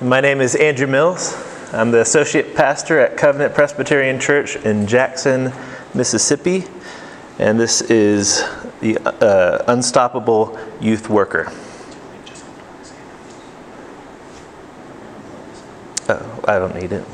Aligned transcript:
My 0.00 0.20
name 0.20 0.40
is 0.40 0.56
Andrew 0.56 0.88
Mills. 0.88 1.36
I'm 1.72 1.92
the 1.92 2.00
associate 2.00 2.56
pastor 2.56 2.98
at 2.98 3.16
Covenant 3.16 3.54
Presbyterian 3.54 4.18
Church 4.18 4.56
in 4.56 4.88
Jackson, 4.88 5.52
Mississippi, 5.94 6.64
and 7.38 7.60
this 7.60 7.80
is 7.80 8.42
the 8.80 8.98
uh, 8.98 9.62
Unstoppable 9.68 10.58
Youth 10.80 11.08
Worker. 11.08 11.52
Oh, 16.08 16.40
I 16.48 16.58
don't 16.58 16.74
need 16.74 16.90
it. 16.90 17.04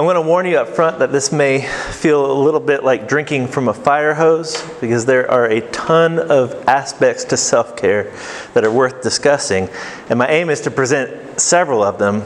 I'm 0.00 0.06
going 0.06 0.14
to 0.14 0.22
warn 0.22 0.46
you 0.46 0.56
up 0.56 0.68
front 0.68 1.00
that 1.00 1.12
this 1.12 1.30
may 1.30 1.60
feel 1.60 2.24
a 2.24 2.32
little 2.32 2.58
bit 2.58 2.82
like 2.82 3.06
drinking 3.06 3.48
from 3.48 3.68
a 3.68 3.74
fire 3.74 4.14
hose 4.14 4.66
because 4.80 5.04
there 5.04 5.30
are 5.30 5.44
a 5.44 5.60
ton 5.72 6.18
of 6.18 6.54
aspects 6.66 7.24
to 7.24 7.36
self 7.36 7.76
care 7.76 8.10
that 8.54 8.64
are 8.64 8.72
worth 8.72 9.02
discussing. 9.02 9.68
And 10.08 10.18
my 10.18 10.26
aim 10.26 10.48
is 10.48 10.62
to 10.62 10.70
present 10.70 11.38
several 11.38 11.82
of 11.82 11.98
them, 11.98 12.22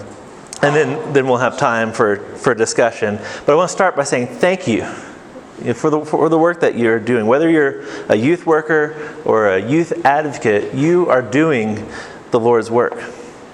and 0.62 0.72
then, 0.76 1.12
then 1.12 1.26
we'll 1.26 1.38
have 1.38 1.58
time 1.58 1.92
for, 1.92 2.18
for 2.36 2.54
discussion. 2.54 3.16
But 3.44 3.54
I 3.54 3.56
want 3.56 3.70
to 3.70 3.74
start 3.74 3.96
by 3.96 4.04
saying 4.04 4.28
thank 4.28 4.68
you 4.68 4.84
for 5.74 5.90
the, 5.90 6.04
for 6.04 6.28
the 6.28 6.38
work 6.38 6.60
that 6.60 6.78
you're 6.78 7.00
doing. 7.00 7.26
Whether 7.26 7.50
you're 7.50 7.84
a 8.08 8.14
youth 8.14 8.46
worker 8.46 9.16
or 9.24 9.48
a 9.48 9.58
youth 9.58 10.06
advocate, 10.06 10.74
you 10.74 11.10
are 11.10 11.22
doing 11.22 11.88
the 12.30 12.38
Lord's 12.38 12.70
work. 12.70 13.02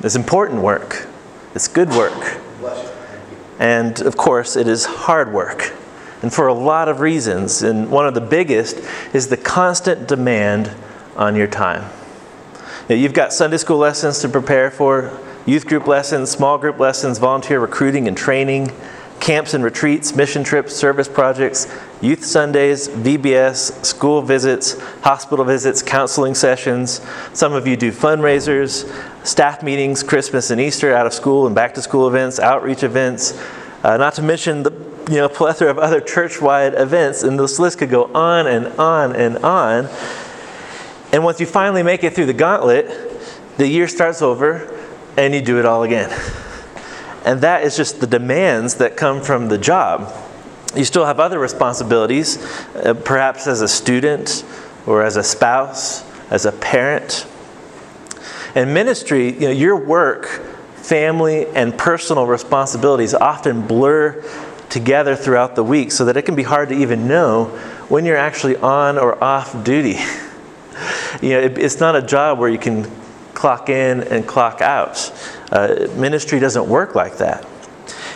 It's 0.01 0.15
important 0.15 0.61
work, 0.61 1.07
it's 1.55 1.69
good 1.69 1.89
work. 1.89 2.43
And 3.61 4.01
of 4.01 4.17
course, 4.17 4.57
it 4.57 4.67
is 4.67 4.87
hard 4.87 5.33
work. 5.33 5.73
And 6.23 6.33
for 6.33 6.49
a 6.49 6.55
lot 6.55 6.89
of 6.89 7.01
reasons. 7.01 7.63
And 7.63 7.91
one 7.91 8.07
of 8.07 8.15
the 8.15 8.21
biggest 8.21 8.81
is 9.15 9.29
the 9.29 9.37
constant 9.37 10.09
demand 10.09 10.73
on 11.15 11.37
your 11.37 11.47
time. 11.47 11.89
Now, 12.89 12.97
you've 12.97 13.13
got 13.13 13.33
Sunday 13.33 13.59
school 13.59 13.77
lessons 13.77 14.19
to 14.21 14.29
prepare 14.29 14.71
for, 14.71 15.17
youth 15.47 15.67
group 15.67 15.87
lessons, 15.87 16.31
small 16.31 16.59
group 16.59 16.79
lessons, 16.79 17.19
volunteer 17.19 17.61
recruiting 17.61 18.09
and 18.09 18.17
training, 18.17 18.73
camps 19.21 19.53
and 19.55 19.63
retreats, 19.63 20.17
mission 20.17 20.43
trips, 20.43 20.75
service 20.75 21.07
projects, 21.07 21.73
youth 22.01 22.25
Sundays, 22.25 22.89
VBS, 22.89 23.85
school 23.85 24.23
visits, 24.23 24.81
hospital 25.03 25.45
visits, 25.45 25.83
counseling 25.83 26.35
sessions. 26.35 27.01
Some 27.35 27.53
of 27.53 27.67
you 27.67 27.77
do 27.77 27.93
fundraisers, 27.93 28.91
staff 29.25 29.63
meetings, 29.63 30.03
Christmas 30.03 30.51
and 30.51 30.61
Easter, 30.61 30.95
out 30.95 31.07
of 31.07 31.13
school 31.13 31.47
and 31.47 31.55
back 31.55 31.75
to 31.75 31.83
school 31.83 32.09
events, 32.09 32.41
outreach 32.41 32.83
events, 32.83 33.39
uh, 33.85 33.97
not 33.99 34.15
to 34.15 34.23
mention 34.23 34.63
the 34.63 34.73
you 35.11 35.17
know, 35.17 35.29
plethora 35.29 35.71
of 35.71 35.79
other 35.79 36.01
church 36.01 36.41
wide 36.41 36.75
events, 36.75 37.23
and 37.23 37.39
this 37.39 37.59
list 37.59 37.79
could 37.79 37.91
go 37.91 38.05
on 38.15 38.47
and 38.47 38.67
on 38.79 39.15
and 39.15 39.39
on. 39.39 39.89
And 41.13 41.25
once 41.25 41.41
you 41.41 41.47
finally 41.47 41.83
make 41.83 42.05
it 42.05 42.15
through 42.15 42.27
the 42.27 42.33
gauntlet, 42.33 42.87
the 43.59 43.67
year 43.67 43.89
starts 43.89 44.23
over 44.23 44.77
and 45.17 45.35
you 45.35 45.43
do 45.43 45.59
it 45.59 45.67
all 45.67 45.83
again. 45.83 46.11
And 47.25 47.41
that 47.43 47.65
is 47.65 47.77
just 47.77 48.01
the 48.01 48.07
demands 48.07 48.77
that 48.77 48.97
come 48.97 49.21
from 49.21 49.49
the 49.49 49.59
job. 49.59 50.13
You 50.75 50.85
still 50.85 51.05
have 51.05 51.21
other 51.21 51.39
responsibilities, 51.39 52.39
uh, 52.77 52.95
perhaps 52.95 53.47
as 53.47 53.61
a 53.61 53.69
student 53.69 54.45
or 54.87 55.03
as 55.03 55.17
a 55.17 55.23
spouse, 55.23 56.05
as 56.31 56.47
a 56.47 56.53
parent. 56.53 57.27
And 58.55 58.73
ministry, 58.73 59.33
you 59.33 59.41
know, 59.41 59.51
your 59.51 59.77
work, 59.77 60.27
family, 60.77 61.47
and 61.49 61.77
personal 61.77 62.27
responsibilities 62.27 63.15
often 63.15 63.67
blur 63.67 64.25
together 64.71 65.17
throughout 65.17 65.57
the 65.57 65.65
week 65.65 65.93
so 65.93 66.05
that 66.05 66.17
it 66.17 66.23
can 66.23 66.37
be 66.37 66.45
hard 66.45 66.69
to 66.69 66.75
even 66.75 67.07
know 67.07 67.47
when 67.89 68.05
you're 68.05 68.17
actually 68.17 68.57
on 68.57 68.97
or 68.97 69.23
off 69.23 69.65
duty. 69.65 69.99
you 71.21 71.31
know, 71.31 71.41
it, 71.41 71.59
it's 71.59 71.81
not 71.81 71.97
a 71.97 72.03
job 72.03 72.39
where 72.39 72.49
you 72.49 72.59
can 72.59 72.89
clock 73.35 73.69
in 73.69 74.03
and 74.05 74.27
clock 74.27 74.61
out. 74.61 75.13
Uh, 75.51 75.89
ministry 75.97 76.39
doesn't 76.39 76.69
work 76.69 76.95
like 76.95 77.19
that. 77.19 77.47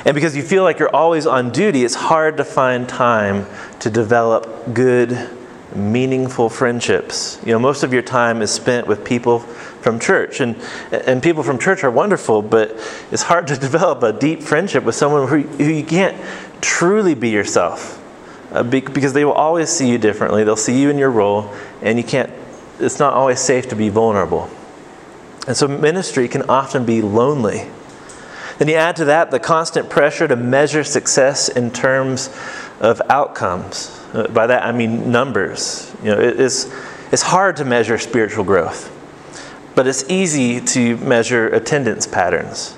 And 0.04 0.14
because 0.14 0.36
you 0.36 0.42
feel 0.42 0.62
like 0.62 0.78
you're 0.78 0.94
always 0.94 1.26
on 1.26 1.50
duty, 1.50 1.84
it's 1.84 1.94
hard 1.94 2.36
to 2.36 2.44
find 2.44 2.88
time 2.88 3.46
to 3.80 3.90
develop 3.90 4.74
good, 4.74 5.30
meaningful 5.74 6.50
friendships. 6.50 7.40
You 7.44 7.52
know, 7.52 7.58
most 7.58 7.82
of 7.82 7.92
your 7.92 8.02
time 8.02 8.42
is 8.42 8.50
spent 8.50 8.86
with 8.86 9.04
people 9.04 9.40
from 9.40 9.98
church. 9.98 10.40
And, 10.40 10.56
and 10.92 11.22
people 11.22 11.42
from 11.42 11.58
church 11.58 11.84
are 11.84 11.90
wonderful, 11.90 12.42
but 12.42 12.70
it's 13.10 13.22
hard 13.22 13.46
to 13.48 13.56
develop 13.58 14.02
a 14.02 14.12
deep 14.12 14.42
friendship 14.42 14.84
with 14.84 14.94
someone 14.94 15.26
who, 15.26 15.40
who 15.42 15.72
you 15.72 15.84
can't 15.84 16.16
truly 16.60 17.14
be 17.14 17.30
yourself. 17.30 18.00
Uh, 18.52 18.62
because 18.62 19.12
they 19.12 19.24
will 19.24 19.32
always 19.32 19.68
see 19.68 19.90
you 19.90 19.98
differently. 19.98 20.44
They'll 20.44 20.54
see 20.54 20.80
you 20.80 20.88
in 20.88 20.96
your 20.96 21.10
role, 21.10 21.52
and 21.82 21.98
you 21.98 22.04
can't, 22.04 22.30
it's 22.78 23.00
not 23.00 23.14
always 23.14 23.40
safe 23.40 23.68
to 23.70 23.76
be 23.76 23.88
vulnerable. 23.88 24.48
And 25.46 25.56
so 25.56 25.68
ministry 25.68 26.28
can 26.28 26.42
often 26.48 26.84
be 26.84 27.02
lonely. 27.02 27.68
Then 28.58 28.68
you 28.68 28.74
add 28.74 28.96
to 28.96 29.06
that 29.06 29.30
the 29.30 29.40
constant 29.40 29.90
pressure 29.90 30.28
to 30.28 30.36
measure 30.36 30.84
success 30.84 31.48
in 31.48 31.70
terms 31.70 32.30
of 32.80 33.02
outcomes. 33.10 34.00
Uh, 34.12 34.28
by 34.28 34.46
that 34.46 34.64
I 34.64 34.72
mean 34.72 35.10
numbers. 35.10 35.92
You 36.02 36.10
know, 36.10 36.20
it 36.20 36.38
is, 36.38 36.72
it's 37.10 37.22
hard 37.22 37.56
to 37.56 37.64
measure 37.64 37.98
spiritual 37.98 38.44
growth, 38.44 38.90
but 39.74 39.86
it's 39.86 40.08
easy 40.08 40.60
to 40.60 40.96
measure 40.98 41.48
attendance 41.48 42.06
patterns. 42.06 42.76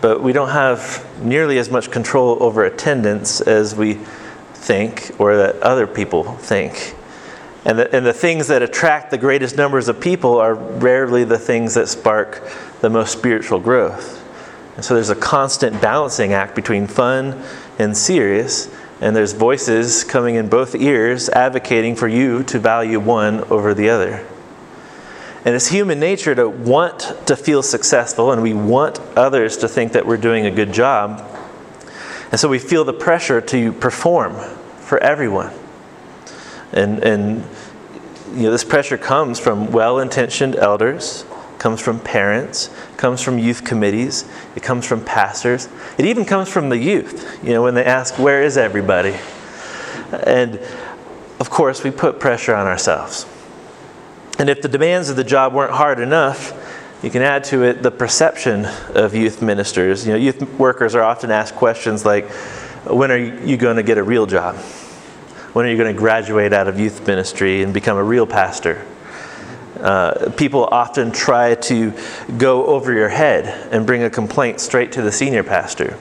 But 0.00 0.22
we 0.22 0.32
don't 0.32 0.50
have 0.50 1.06
nearly 1.22 1.58
as 1.58 1.70
much 1.70 1.90
control 1.90 2.42
over 2.42 2.64
attendance 2.64 3.40
as 3.40 3.74
we 3.74 3.98
think 4.54 5.12
or 5.18 5.36
that 5.36 5.56
other 5.62 5.86
people 5.86 6.24
think. 6.36 6.94
And 7.64 7.78
the, 7.78 7.94
and 7.94 8.06
the 8.06 8.12
things 8.12 8.48
that 8.48 8.62
attract 8.62 9.10
the 9.10 9.18
greatest 9.18 9.56
numbers 9.56 9.88
of 9.88 10.00
people 10.00 10.38
are 10.38 10.54
rarely 10.54 11.24
the 11.24 11.38
things 11.38 11.74
that 11.74 11.88
spark 11.88 12.42
the 12.80 12.88
most 12.88 13.12
spiritual 13.12 13.60
growth. 13.60 14.16
And 14.76 14.84
so 14.84 14.94
there's 14.94 15.10
a 15.10 15.16
constant 15.16 15.80
balancing 15.82 16.32
act 16.32 16.54
between 16.54 16.86
fun 16.86 17.42
and 17.78 17.94
serious, 17.94 18.74
and 19.02 19.14
there's 19.14 19.34
voices 19.34 20.04
coming 20.04 20.36
in 20.36 20.48
both 20.48 20.74
ears 20.74 21.28
advocating 21.28 21.96
for 21.96 22.08
you 22.08 22.42
to 22.44 22.58
value 22.58 22.98
one 22.98 23.44
over 23.44 23.74
the 23.74 23.90
other. 23.90 24.26
And 25.44 25.54
it's 25.54 25.68
human 25.68 26.00
nature 26.00 26.34
to 26.34 26.48
want 26.48 27.14
to 27.26 27.36
feel 27.36 27.62
successful, 27.62 28.32
and 28.32 28.42
we 28.42 28.54
want 28.54 29.00
others 29.16 29.58
to 29.58 29.68
think 29.68 29.92
that 29.92 30.06
we're 30.06 30.18
doing 30.18 30.46
a 30.46 30.50
good 30.50 30.72
job. 30.72 31.26
And 32.30 32.38
so 32.38 32.48
we 32.48 32.58
feel 32.58 32.84
the 32.84 32.92
pressure 32.92 33.40
to 33.40 33.72
perform 33.72 34.34
for 34.80 34.98
everyone. 34.98 35.52
And, 36.72 37.02
and 37.02 37.44
you 38.34 38.44
know, 38.44 38.50
this 38.50 38.64
pressure 38.64 38.98
comes 38.98 39.38
from 39.38 39.72
well 39.72 39.98
intentioned 39.98 40.56
elders, 40.56 41.24
comes 41.58 41.80
from 41.80 42.00
parents, 42.00 42.70
comes 42.96 43.22
from 43.22 43.38
youth 43.38 43.64
committees, 43.64 44.24
it 44.54 44.62
comes 44.62 44.86
from 44.86 45.04
pastors, 45.04 45.68
it 45.98 46.06
even 46.06 46.24
comes 46.24 46.48
from 46.48 46.68
the 46.68 46.78
youth, 46.78 47.38
you 47.42 47.50
know, 47.50 47.62
when 47.62 47.74
they 47.74 47.84
ask, 47.84 48.18
Where 48.18 48.42
is 48.42 48.56
everybody? 48.56 49.16
And 50.24 50.60
of 51.38 51.50
course, 51.50 51.82
we 51.82 51.90
put 51.90 52.20
pressure 52.20 52.54
on 52.54 52.66
ourselves. 52.66 53.26
And 54.38 54.48
if 54.48 54.62
the 54.62 54.68
demands 54.68 55.10
of 55.10 55.16
the 55.16 55.24
job 55.24 55.52
weren't 55.52 55.72
hard 55.72 56.00
enough, 56.00 56.56
you 57.02 57.10
can 57.10 57.22
add 57.22 57.44
to 57.44 57.62
it 57.62 57.82
the 57.82 57.90
perception 57.90 58.66
of 58.94 59.14
youth 59.14 59.42
ministers. 59.42 60.06
You 60.06 60.12
know, 60.12 60.18
youth 60.18 60.42
workers 60.58 60.94
are 60.94 61.02
often 61.02 61.30
asked 61.30 61.54
questions 61.54 62.04
like, 62.04 62.30
When 62.86 63.10
are 63.10 63.18
you 63.18 63.56
going 63.56 63.76
to 63.76 63.82
get 63.82 63.98
a 63.98 64.02
real 64.02 64.26
job? 64.26 64.56
When 65.52 65.66
are 65.66 65.68
you 65.68 65.76
going 65.76 65.92
to 65.92 65.98
graduate 65.98 66.52
out 66.52 66.68
of 66.68 66.78
youth 66.78 67.04
ministry 67.08 67.62
and 67.62 67.74
become 67.74 67.96
a 67.96 68.04
real 68.04 68.26
pastor? 68.26 68.86
Uh, 69.80 70.30
people 70.36 70.68
often 70.70 71.10
try 71.10 71.56
to 71.56 71.92
go 72.38 72.66
over 72.66 72.92
your 72.92 73.08
head 73.08 73.46
and 73.72 73.84
bring 73.84 74.04
a 74.04 74.10
complaint 74.10 74.60
straight 74.60 74.92
to 74.92 75.02
the 75.02 75.10
senior 75.10 75.42
pastor. 75.42 75.98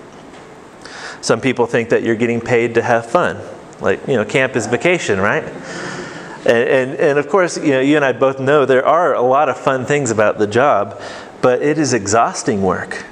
Some 1.21 1.41
people 1.41 1.65
think 1.65 1.89
that 1.89 2.03
you're 2.03 2.15
getting 2.15 2.41
paid 2.41 2.75
to 2.75 2.83
have 2.83 3.09
fun. 3.09 3.39
Like, 3.81 4.07
you 4.07 4.15
know, 4.15 4.25
camp 4.25 4.55
is 4.55 4.67
vacation, 4.67 5.19
right? 5.19 5.43
And, 5.43 6.69
and, 6.69 6.95
and 6.95 7.19
of 7.19 7.27
course, 7.27 7.57
you 7.57 7.71
know, 7.71 7.79
you 7.79 7.95
and 7.95 8.05
I 8.05 8.11
both 8.11 8.39
know 8.39 8.65
there 8.65 8.85
are 8.85 9.15
a 9.15 9.21
lot 9.21 9.49
of 9.49 9.57
fun 9.57 9.85
things 9.85 10.11
about 10.11 10.37
the 10.37 10.47
job, 10.47 11.01
but 11.41 11.63
it 11.63 11.79
is 11.79 11.93
exhausting 11.93 12.61
work. 12.61 13.03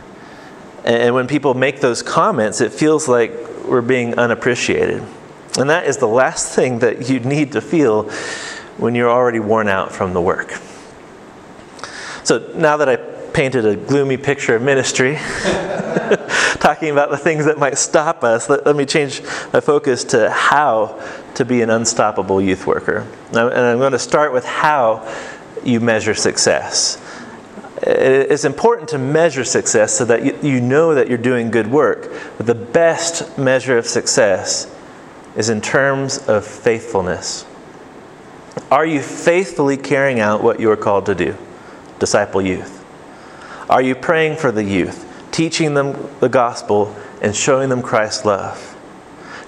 And 0.84 1.16
when 1.16 1.28
people 1.28 1.56
make 1.56 1.82
those 1.82 2.04
comments, 2.04 2.62
it 2.62 2.72
feels 2.72 3.08
like 3.08 3.32
we're 3.66 3.82
being 3.82 4.20
unappreciated. 4.20 5.04
And 5.58 5.70
that 5.70 5.86
is 5.88 5.98
the 5.98 6.08
last 6.08 6.56
thing 6.56 6.80
that 6.80 7.10
you 7.10 7.20
need 7.20 7.54
to 7.54 7.62
feel 7.62 8.10
when 8.78 8.94
you're 8.96 9.10
already 9.10 9.40
worn 9.40 9.68
out 9.68 9.92
from 9.92 10.14
the 10.14 10.22
work. 10.22 10.60
So 12.24 12.52
now 12.56 12.78
that 12.78 12.90
I 12.90 12.98
painted 12.98 13.66
a 13.66 13.76
gloomy 13.76 14.18
picture 14.18 14.56
of 14.56 14.62
ministry, 14.62 15.16
talking 16.60 16.90
about 16.90 17.10
the 17.10 17.18
things 17.18 17.46
that 17.46 17.58
might 17.58 17.78
stop 17.78 18.24
us, 18.24 18.50
let, 18.50 18.66
let, 18.66 18.76
me 18.76 18.86
change 18.86 19.22
my 19.54 19.60
focus 19.60 20.04
to 20.06 20.30
how 20.30 21.02
to 21.36 21.46
be 21.46 21.62
an 21.62 21.70
unstoppable 21.70 22.42
youth 22.42 22.68
worker. 22.68 23.08
And 23.30 23.38
I'm 23.40 23.80
going 23.80 23.92
to 23.92 24.00
start 24.00 24.34
with 24.34 24.46
how 24.46 25.08
you 25.64 25.80
measure 25.80 26.14
success. 26.14 27.02
It's 27.82 28.46
important 28.46 28.90
to 28.90 28.98
measure 28.98 29.44
success 29.44 29.94
so 29.94 30.06
that 30.06 30.44
you, 30.44 30.60
know 30.60 30.96
that 30.96 31.08
you're 31.08 31.18
doing 31.18 31.52
good 31.52 31.68
work. 31.68 32.12
But 32.38 32.48
the 32.48 32.56
best 32.56 33.38
measure 33.38 33.78
of 33.78 33.86
success 33.86 34.74
is 35.38 35.50
in 35.50 35.62
terms 35.62 36.18
of 36.28 36.46
faithfulness. 36.46 37.46
Are 38.70 38.86
you 38.86 39.02
faithfully 39.02 39.78
carrying 39.78 40.20
out 40.20 40.44
what 40.44 40.60
you 40.60 40.70
are 40.70 40.76
called 40.76 41.06
to 41.06 41.16
do? 41.16 41.38
disciple 42.00 42.42
youth? 42.42 42.84
Are 43.70 43.82
you 43.82 43.96
praying 43.96 44.38
for 44.38 44.52
the 44.52 44.64
youth, 44.64 45.06
teaching 45.32 45.74
them 45.74 46.10
the 46.20 46.30
gospel, 46.30 46.96
and 47.22 47.36
showing 47.36 47.70
them 47.70 47.82
Christ's 47.82 48.26
love? 48.26 48.76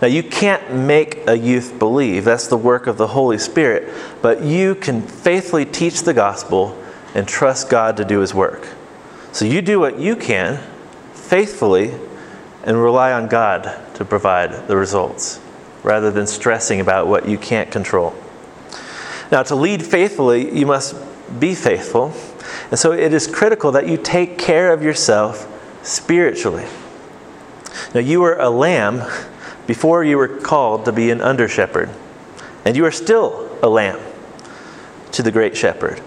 Now, 0.02 0.08
you 0.08 0.24
can't 0.24 0.74
make 0.74 1.28
a 1.28 1.38
youth 1.38 1.78
believe. 1.78 2.24
That's 2.24 2.48
the 2.48 2.58
work 2.58 2.88
of 2.88 2.98
the 2.98 3.08
Holy 3.08 3.38
Spirit. 3.38 3.94
But 4.22 4.42
you 4.42 4.76
can 4.76 5.02
faithfully 5.02 5.66
teach 5.66 6.04
the 6.04 6.14
gospel 6.14 6.78
and 7.14 7.28
trust 7.28 7.70
God 7.70 7.98
to 7.98 8.06
do 8.06 8.20
his 8.20 8.34
work. 8.34 8.68
So 9.34 9.44
you 9.44 9.62
do 9.62 9.80
what 9.80 10.00
you 10.00 10.16
can 10.16 10.64
faithfully 11.14 11.94
and 12.64 12.82
rely 12.82 13.12
on 13.12 13.28
God 13.28 13.96
to 13.96 14.06
provide 14.06 14.68
the 14.68 14.78
results 14.78 15.42
rather 15.84 16.12
than 16.12 16.28
stressing 16.28 16.80
about 16.80 17.08
what 17.08 17.28
you 17.28 17.38
can't 17.38 17.72
control. 17.72 18.14
Now, 19.32 19.44
to 19.44 19.56
lead 19.56 19.86
faithfully, 19.86 20.58
you 20.58 20.66
must 20.66 20.96
be 21.40 21.54
faithful. 21.54 22.14
And 22.72 22.80
so 22.80 22.92
it 22.92 23.14
is 23.14 23.28
critical 23.28 23.72
that 23.74 23.88
you 23.88 23.98
take 23.98 24.38
care 24.38 24.74
of 24.74 24.82
yourself 24.82 25.48
spiritually. 25.84 26.66
Now, 27.94 28.02
you 28.02 28.22
were 28.22 28.38
a 28.38 28.50
lamb 28.50 29.04
before 29.68 30.04
you 30.04 30.18
were 30.18 30.28
called 30.28 30.86
to 30.86 30.92
be 30.92 31.12
an 31.12 31.22
under 31.22 31.48
shepherd, 31.48 31.90
and 32.66 32.76
you 32.76 32.86
are 32.86 32.92
still 32.92 33.50
a 33.62 33.70
lamb 33.70 34.00
to 35.12 35.24
the 35.24 35.32
great 35.32 35.56
shepherd. 35.56 36.02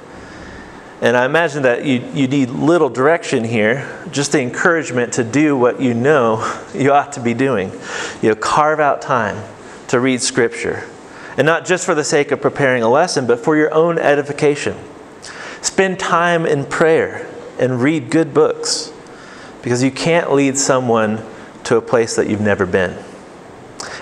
And 1.01 1.17
I 1.17 1.25
imagine 1.25 1.63
that 1.63 1.85
you, 1.85 1.99
you 2.15 2.29
need 2.29 2.51
little 2.51 2.89
direction 2.89 3.43
here, 3.43 4.07
just 4.13 4.33
the 4.33 4.41
encouragement 4.41 5.15
to 5.15 5.25
do 5.25 5.57
what 5.57 5.81
you 5.81 5.95
know 5.95 6.61
you 6.75 6.93
ought 6.93 7.13
to 7.13 7.21
be 7.21 7.35
doing. 7.35 7.73
You 8.21 8.31
know, 8.31 8.35
carve 8.37 8.81
out 8.81 9.03
time 9.03 9.43
to 9.93 10.01
read 10.01 10.23
Scripture. 10.23 10.89
And 11.37 11.45
not 11.45 11.67
just 11.67 11.85
for 11.85 11.95
the 11.95 12.03
sake 12.03 12.31
of 12.31 12.41
preparing 12.41 12.83
a 12.83 12.89
lesson, 12.89 13.27
but 13.27 13.39
for 13.39 13.59
your 13.59 13.73
own 13.75 13.99
edification. 13.99 14.75
Spend 15.61 15.99
time 15.99 16.47
in 16.47 16.65
prayer 16.65 17.29
and 17.59 17.83
read 17.83 18.11
good 18.11 18.33
books 18.33 18.91
because 19.61 19.83
you 19.83 19.91
can't 19.91 20.33
lead 20.33 20.57
someone 20.57 21.23
to 21.65 21.77
a 21.77 21.83
place 21.83 22.17
that 22.17 22.27
you've 22.27 22.41
never 22.41 22.65
been. 22.65 22.97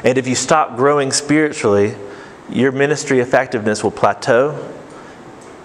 And 0.05 0.17
if 0.17 0.29
you 0.29 0.37
stop 0.37 0.77
growing 0.77 1.11
spiritually, 1.11 1.97
your 2.49 2.71
ministry 2.71 3.19
effectiveness 3.19 3.83
will 3.83 3.91
plateau, 3.91 4.73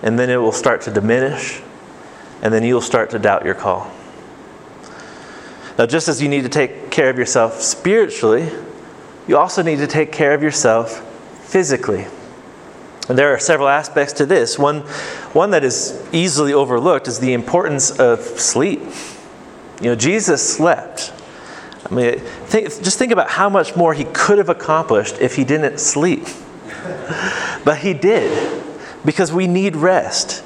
and 0.02 0.18
then 0.18 0.32
it 0.32 0.38
will 0.38 0.52
start 0.52 0.82
to 0.82 0.92
diminish, 0.92 1.62
and 2.42 2.52
then 2.52 2.64
you'll 2.64 2.82
start 2.82 3.12
to 3.12 3.20
doubt 3.20 3.46
your 3.46 3.54
call. 3.54 3.92
Now, 5.78 5.86
just 5.86 6.08
as 6.08 6.20
you 6.20 6.30
need 6.30 6.42
to 6.42 6.50
take 6.50 6.90
care 6.90 7.12
of 7.12 7.18
yourself 7.20 7.62
spiritually, 7.62 8.50
you 9.28 9.38
also 9.38 9.62
need 9.62 9.78
to 9.78 9.88
take 9.88 10.12
care 10.12 10.34
of 10.34 10.44
yourself 10.44 11.02
physically. 11.46 12.06
And 13.08 13.18
there 13.18 13.34
are 13.34 13.40
several 13.40 13.68
aspects 13.68 14.14
to 14.14 14.26
this. 14.26 14.58
One, 14.58 14.82
one 15.34 15.52
that 15.52 15.64
is 15.64 16.02
easily 16.12 16.54
overlooked 16.54 17.08
is 17.08 17.20
the 17.20 17.34
importance 17.34 17.92
of 18.00 18.20
sleep. 18.22 18.82
You 19.80 19.90
know, 19.90 19.96
Jesus 19.96 20.48
slept. 20.48 21.14
I 21.90 21.94
mean, 21.94 22.20
think, 22.48 22.68
just 22.68 22.98
think 22.98 23.12
about 23.12 23.30
how 23.30 23.48
much 23.48 23.76
more 23.76 23.94
he 23.94 24.06
could 24.06 24.40
have 24.40 24.50
accomplished 24.50 25.20
if 25.20 25.36
he 25.36 25.44
didn't 25.44 25.80
sleep. 25.80 26.28
but 27.64 27.78
he 27.80 27.94
did, 27.94 28.64
because 29.04 29.32
we 29.32 29.46
need 29.46 29.76
rest. 29.76 30.44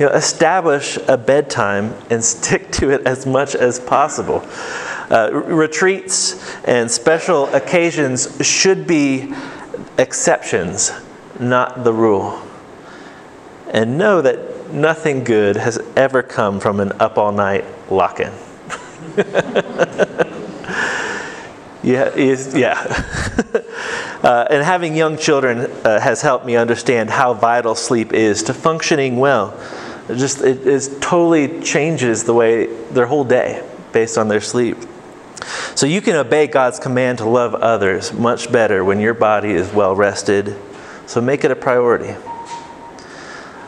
You 0.00 0.06
know, 0.06 0.12
establish 0.12 0.98
a 1.06 1.16
bedtime 1.16 1.94
and 2.10 2.24
stick 2.24 2.72
to 2.72 2.90
it 2.90 3.06
as 3.06 3.24
much 3.24 3.54
as 3.54 3.78
possible. 3.78 4.40
Uh, 5.10 5.30
retreats 5.32 6.54
and 6.64 6.90
special 6.90 7.52
occasions 7.54 8.38
should 8.46 8.86
be 8.86 9.32
exceptions, 9.98 10.92
not 11.38 11.84
the 11.84 11.92
rule. 11.92 12.40
And 13.72 13.98
know 13.98 14.22
that 14.22 14.72
nothing 14.72 15.24
good 15.24 15.56
has 15.56 15.78
ever 15.96 16.22
come 16.22 16.60
from 16.60 16.80
an 16.80 16.92
up 17.00 17.18
all 17.18 17.32
night 17.32 17.64
lock 17.90 18.20
in. 18.20 18.32
Yeah, 21.82 22.14
yeah. 22.14 22.76
uh, 24.22 24.46
and 24.50 24.62
having 24.62 24.94
young 24.94 25.16
children 25.16 25.70
uh, 25.84 25.98
has 25.98 26.20
helped 26.20 26.44
me 26.44 26.56
understand 26.56 27.08
how 27.08 27.32
vital 27.32 27.74
sleep 27.74 28.12
is 28.12 28.42
to 28.44 28.54
functioning 28.54 29.16
well. 29.16 29.58
It 30.08 30.16
just 30.16 30.42
it 30.42 30.66
is 30.66 30.94
totally 31.00 31.60
changes 31.62 32.24
the 32.24 32.34
way 32.34 32.66
their 32.90 33.06
whole 33.06 33.24
day 33.24 33.66
based 33.92 34.18
on 34.18 34.28
their 34.28 34.42
sleep. 34.42 34.76
So 35.80 35.86
you 35.86 36.02
can 36.02 36.14
obey 36.14 36.46
God's 36.46 36.78
command 36.78 37.16
to 37.20 37.24
love 37.24 37.54
others 37.54 38.12
much 38.12 38.52
better 38.52 38.84
when 38.84 39.00
your 39.00 39.14
body 39.14 39.52
is 39.52 39.72
well 39.72 39.96
rested. 39.96 40.54
So 41.06 41.22
make 41.22 41.42
it 41.42 41.50
a 41.50 41.56
priority. 41.56 42.14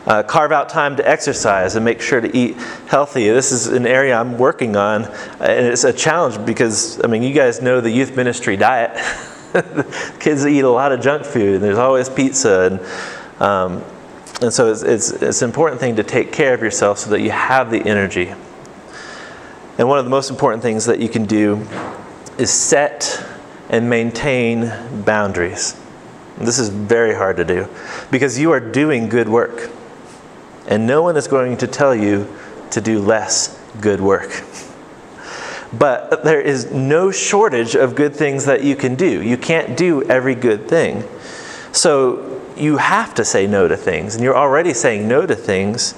Uh, 0.04 0.22
carve 0.22 0.52
out 0.52 0.68
time 0.68 0.96
to 0.96 1.08
exercise 1.08 1.74
and 1.74 1.86
make 1.86 2.02
sure 2.02 2.20
to 2.20 2.36
eat 2.36 2.56
healthy. 2.86 3.30
This 3.30 3.50
is 3.50 3.68
an 3.68 3.86
area 3.86 4.14
I'm 4.14 4.36
working 4.36 4.76
on, 4.76 5.04
and 5.40 5.66
it's 5.66 5.84
a 5.84 5.92
challenge 5.94 6.44
because, 6.44 7.02
I 7.02 7.06
mean, 7.06 7.22
you 7.22 7.32
guys 7.32 7.62
know 7.62 7.80
the 7.80 7.90
youth 7.90 8.14
ministry 8.14 8.58
diet. 8.58 8.90
Kids 10.20 10.46
eat 10.46 10.64
a 10.64 10.68
lot 10.68 10.92
of 10.92 11.00
junk 11.00 11.24
food, 11.24 11.54
and 11.54 11.64
there's 11.64 11.78
always 11.78 12.10
pizza. 12.10 12.78
And, 13.38 13.42
um, 13.42 13.84
and 14.42 14.52
so 14.52 14.70
it's, 14.70 14.82
it's, 14.82 15.12
it's 15.12 15.40
an 15.40 15.48
important 15.48 15.80
thing 15.80 15.96
to 15.96 16.02
take 16.02 16.30
care 16.30 16.52
of 16.52 16.60
yourself 16.60 16.98
so 16.98 17.08
that 17.08 17.22
you 17.22 17.30
have 17.30 17.70
the 17.70 17.80
energy. 17.80 18.34
And 19.78 19.88
one 19.88 19.98
of 19.98 20.04
the 20.04 20.10
most 20.10 20.28
important 20.28 20.62
things 20.62 20.84
that 20.84 21.00
you 21.00 21.08
can 21.08 21.24
do 21.24 21.66
is 22.42 22.50
set 22.50 23.24
and 23.68 23.88
maintain 23.88 24.72
boundaries. 25.04 25.80
This 26.38 26.58
is 26.58 26.70
very 26.70 27.14
hard 27.14 27.36
to 27.36 27.44
do 27.44 27.68
because 28.10 28.36
you 28.36 28.50
are 28.50 28.58
doing 28.58 29.08
good 29.08 29.28
work. 29.28 29.70
And 30.66 30.84
no 30.84 31.02
one 31.02 31.16
is 31.16 31.28
going 31.28 31.56
to 31.58 31.68
tell 31.68 31.94
you 31.94 32.28
to 32.70 32.80
do 32.80 32.98
less 32.98 33.60
good 33.80 34.00
work. 34.00 34.42
But 35.72 36.24
there 36.24 36.40
is 36.40 36.72
no 36.72 37.12
shortage 37.12 37.76
of 37.76 37.94
good 37.94 38.14
things 38.14 38.44
that 38.46 38.64
you 38.64 38.74
can 38.74 38.96
do. 38.96 39.22
You 39.22 39.36
can't 39.36 39.76
do 39.76 40.02
every 40.02 40.34
good 40.34 40.68
thing. 40.68 41.04
So 41.70 42.40
you 42.56 42.78
have 42.78 43.14
to 43.14 43.24
say 43.24 43.46
no 43.46 43.68
to 43.68 43.76
things. 43.76 44.16
And 44.16 44.24
you're 44.24 44.36
already 44.36 44.74
saying 44.74 45.06
no 45.06 45.26
to 45.26 45.36
things, 45.36 45.94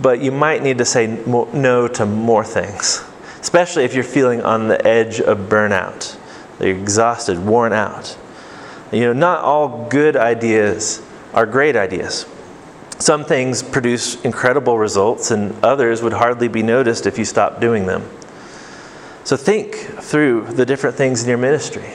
but 0.00 0.20
you 0.20 0.30
might 0.30 0.62
need 0.62 0.78
to 0.78 0.84
say 0.84 1.06
no 1.06 1.88
to 1.88 2.06
more 2.06 2.44
things, 2.44 3.04
especially 3.40 3.84
if 3.84 3.94
you're 3.94 4.04
feeling 4.04 4.42
on 4.42 4.68
the 4.68 4.86
edge 4.86 5.20
of 5.20 5.48
burnout. 5.48 6.16
You're 6.60 6.76
exhausted, 6.76 7.38
worn 7.38 7.72
out. 7.72 8.16
You 8.92 9.00
know, 9.00 9.12
not 9.12 9.42
all 9.42 9.88
good 9.88 10.16
ideas 10.16 11.02
are 11.32 11.46
great 11.46 11.76
ideas. 11.76 12.26
Some 12.98 13.24
things 13.24 13.62
produce 13.62 14.20
incredible 14.22 14.76
results, 14.76 15.30
and 15.30 15.54
others 15.64 16.02
would 16.02 16.12
hardly 16.12 16.48
be 16.48 16.62
noticed 16.62 17.06
if 17.06 17.18
you 17.18 17.24
stopped 17.24 17.60
doing 17.60 17.86
them. 17.86 18.08
So 19.24 19.36
think 19.36 19.74
through 19.74 20.52
the 20.52 20.66
different 20.66 20.96
things 20.96 21.22
in 21.22 21.28
your 21.28 21.38
ministry. 21.38 21.88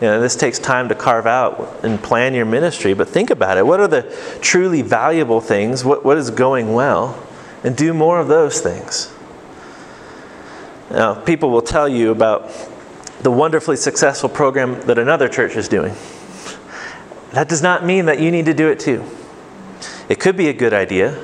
You 0.00 0.08
know, 0.08 0.20
this 0.20 0.36
takes 0.36 0.58
time 0.58 0.88
to 0.88 0.94
carve 0.94 1.26
out 1.26 1.84
and 1.84 2.02
plan 2.02 2.34
your 2.34 2.44
ministry, 2.44 2.94
but 2.94 3.08
think 3.08 3.30
about 3.30 3.56
it. 3.56 3.64
What 3.64 3.80
are 3.80 3.88
the 3.88 4.02
truly 4.42 4.82
valuable 4.82 5.40
things? 5.40 5.84
What, 5.84 6.04
what 6.04 6.18
is 6.18 6.30
going 6.30 6.74
well? 6.74 7.24
And 7.62 7.74
do 7.76 7.94
more 7.94 8.20
of 8.20 8.28
those 8.28 8.60
things. 8.60 9.14
Now, 10.94 11.12
people 11.12 11.50
will 11.50 11.62
tell 11.62 11.88
you 11.88 12.12
about 12.12 12.48
the 13.20 13.30
wonderfully 13.30 13.76
successful 13.76 14.28
program 14.28 14.80
that 14.82 14.96
another 14.96 15.28
church 15.28 15.56
is 15.56 15.66
doing. 15.66 15.92
That 17.32 17.48
does 17.48 17.62
not 17.62 17.84
mean 17.84 18.06
that 18.06 18.20
you 18.20 18.30
need 18.30 18.44
to 18.44 18.54
do 18.54 18.68
it 18.68 18.78
too. 18.78 19.04
It 20.08 20.20
could 20.20 20.36
be 20.36 20.48
a 20.48 20.52
good 20.52 20.72
idea, 20.72 21.18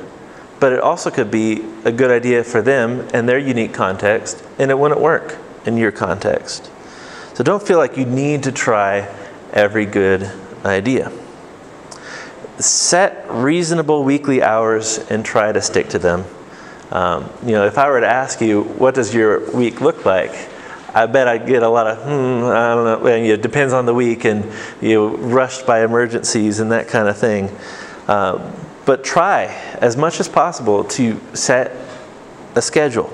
but 0.59 0.73
it 0.73 0.81
also 0.81 1.09
could 1.09 1.31
be 1.31 1.65
a 1.85 1.93
good 1.93 2.11
idea 2.11 2.43
for 2.43 2.61
them 2.61 3.09
and 3.15 3.29
their 3.29 3.39
unique 3.39 3.73
context, 3.73 4.43
and 4.59 4.73
it 4.73 4.79
wouldn't 4.79 5.01
work 5.01 5.39
in 5.65 5.77
your 5.77 5.93
context. 5.93 6.69
So 7.35 7.45
don't 7.45 7.63
feel 7.63 7.79
like 7.79 7.97
you 7.97 8.07
need 8.07 8.43
to 8.43 8.53
try 8.53 9.09
every 9.53 9.87
good 9.87 10.29
idea. 10.65 11.13
Set 12.59 13.25
reasonable 13.29 14.03
weekly 14.03 14.43
hours 14.43 14.99
and 14.99 15.25
try 15.25 15.53
to 15.53 15.63
stick 15.63 15.89
to 15.91 15.99
them. 16.01 16.25
Um, 16.91 17.31
you 17.45 17.53
know, 17.53 17.67
if 17.67 17.79
I 17.79 17.89
were 17.89 18.01
to 18.01 18.09
ask 18.09 18.41
you, 18.41 18.63
what 18.63 18.95
does 18.95 19.15
your 19.15 19.51
week 19.53 19.81
look 19.81 20.05
like? 20.05 20.33
I 20.93 21.07
bet 21.07 21.29
I'd 21.29 21.47
get 21.47 21.63
a 21.63 21.69
lot 21.69 21.87
of, 21.87 21.99
hmm, 21.99 22.45
I 22.47 22.75
don't 22.75 22.85
know, 22.85 23.07
and, 23.07 23.25
you 23.25 23.29
know, 23.29 23.35
it 23.35 23.43
depends 23.43 23.73
on 23.73 23.87
the 23.87 23.95
week 23.95 24.25
and 24.25 24.45
you 24.81 24.95
know, 24.95 25.17
rushed 25.17 25.67
by 25.67 25.85
emergencies 25.85 26.59
and 26.59 26.73
that 26.73 26.89
kind 26.89 27.09
of 27.09 27.17
thing. 27.17 27.49
Uh, 28.09 28.53
but 28.87 29.05
try 29.05 29.45
as 29.81 29.97
much 29.97 30.19
as 30.19 30.29
possible 30.29 30.83
to 30.83 31.21
set 31.33 31.77
a 32.57 32.63
schedule. 32.63 33.13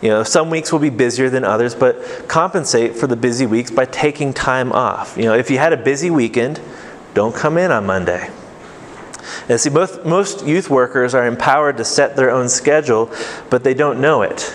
You 0.00 0.10
know, 0.10 0.22
some 0.22 0.50
weeks 0.50 0.72
will 0.72 0.78
be 0.78 0.90
busier 0.90 1.28
than 1.28 1.44
others, 1.44 1.74
but 1.74 2.28
compensate 2.28 2.96
for 2.96 3.06
the 3.06 3.16
busy 3.16 3.46
weeks 3.46 3.70
by 3.70 3.86
taking 3.86 4.32
time 4.32 4.72
off. 4.72 5.16
You 5.16 5.24
know, 5.24 5.34
if 5.34 5.50
you 5.50 5.58
had 5.58 5.72
a 5.72 5.76
busy 5.76 6.10
weekend, 6.10 6.60
don't 7.14 7.34
come 7.34 7.58
in 7.58 7.70
on 7.70 7.86
Monday. 7.86 8.30
And 9.48 9.60
see, 9.60 9.70
most, 9.70 10.04
most 10.04 10.46
youth 10.46 10.70
workers 10.70 11.14
are 11.14 11.26
empowered 11.26 11.76
to 11.78 11.84
set 11.84 12.16
their 12.16 12.30
own 12.30 12.48
schedule, 12.48 13.10
but 13.50 13.64
they 13.64 13.74
don't 13.74 14.00
know 14.00 14.22
it. 14.22 14.54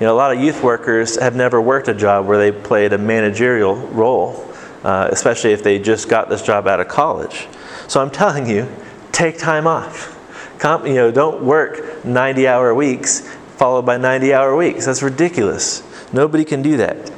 You 0.00 0.06
know, 0.06 0.14
a 0.14 0.18
lot 0.18 0.34
of 0.34 0.42
youth 0.42 0.62
workers 0.62 1.18
have 1.18 1.36
never 1.36 1.60
worked 1.60 1.88
a 1.88 1.94
job 1.94 2.26
where 2.26 2.38
they 2.38 2.50
played 2.50 2.92
a 2.92 2.98
managerial 2.98 3.76
role, 3.76 4.48
uh, 4.84 5.08
especially 5.10 5.52
if 5.52 5.62
they 5.62 5.78
just 5.78 6.08
got 6.08 6.28
this 6.28 6.42
job 6.42 6.66
out 6.66 6.80
of 6.80 6.88
college. 6.88 7.46
So 7.88 8.00
I'm 8.00 8.10
telling 8.10 8.46
you, 8.46 8.68
take 9.12 9.38
time 9.38 9.66
off. 9.66 10.18
you 10.62 10.94
know, 10.94 11.10
don't 11.10 11.44
work 11.44 12.04
90 12.04 12.48
hour 12.48 12.74
weeks 12.74 13.28
followed 13.62 13.86
by 13.86 13.96
90 13.96 14.34
hour 14.34 14.56
weeks. 14.56 14.86
That's 14.86 15.04
ridiculous. 15.04 15.84
Nobody 16.12 16.44
can 16.44 16.62
do 16.62 16.78
that. 16.78 17.12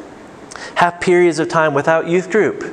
Have 0.74 1.00
periods 1.00 1.38
of 1.38 1.48
time 1.48 1.72
without 1.72 2.06
youth 2.06 2.30
group. 2.30 2.70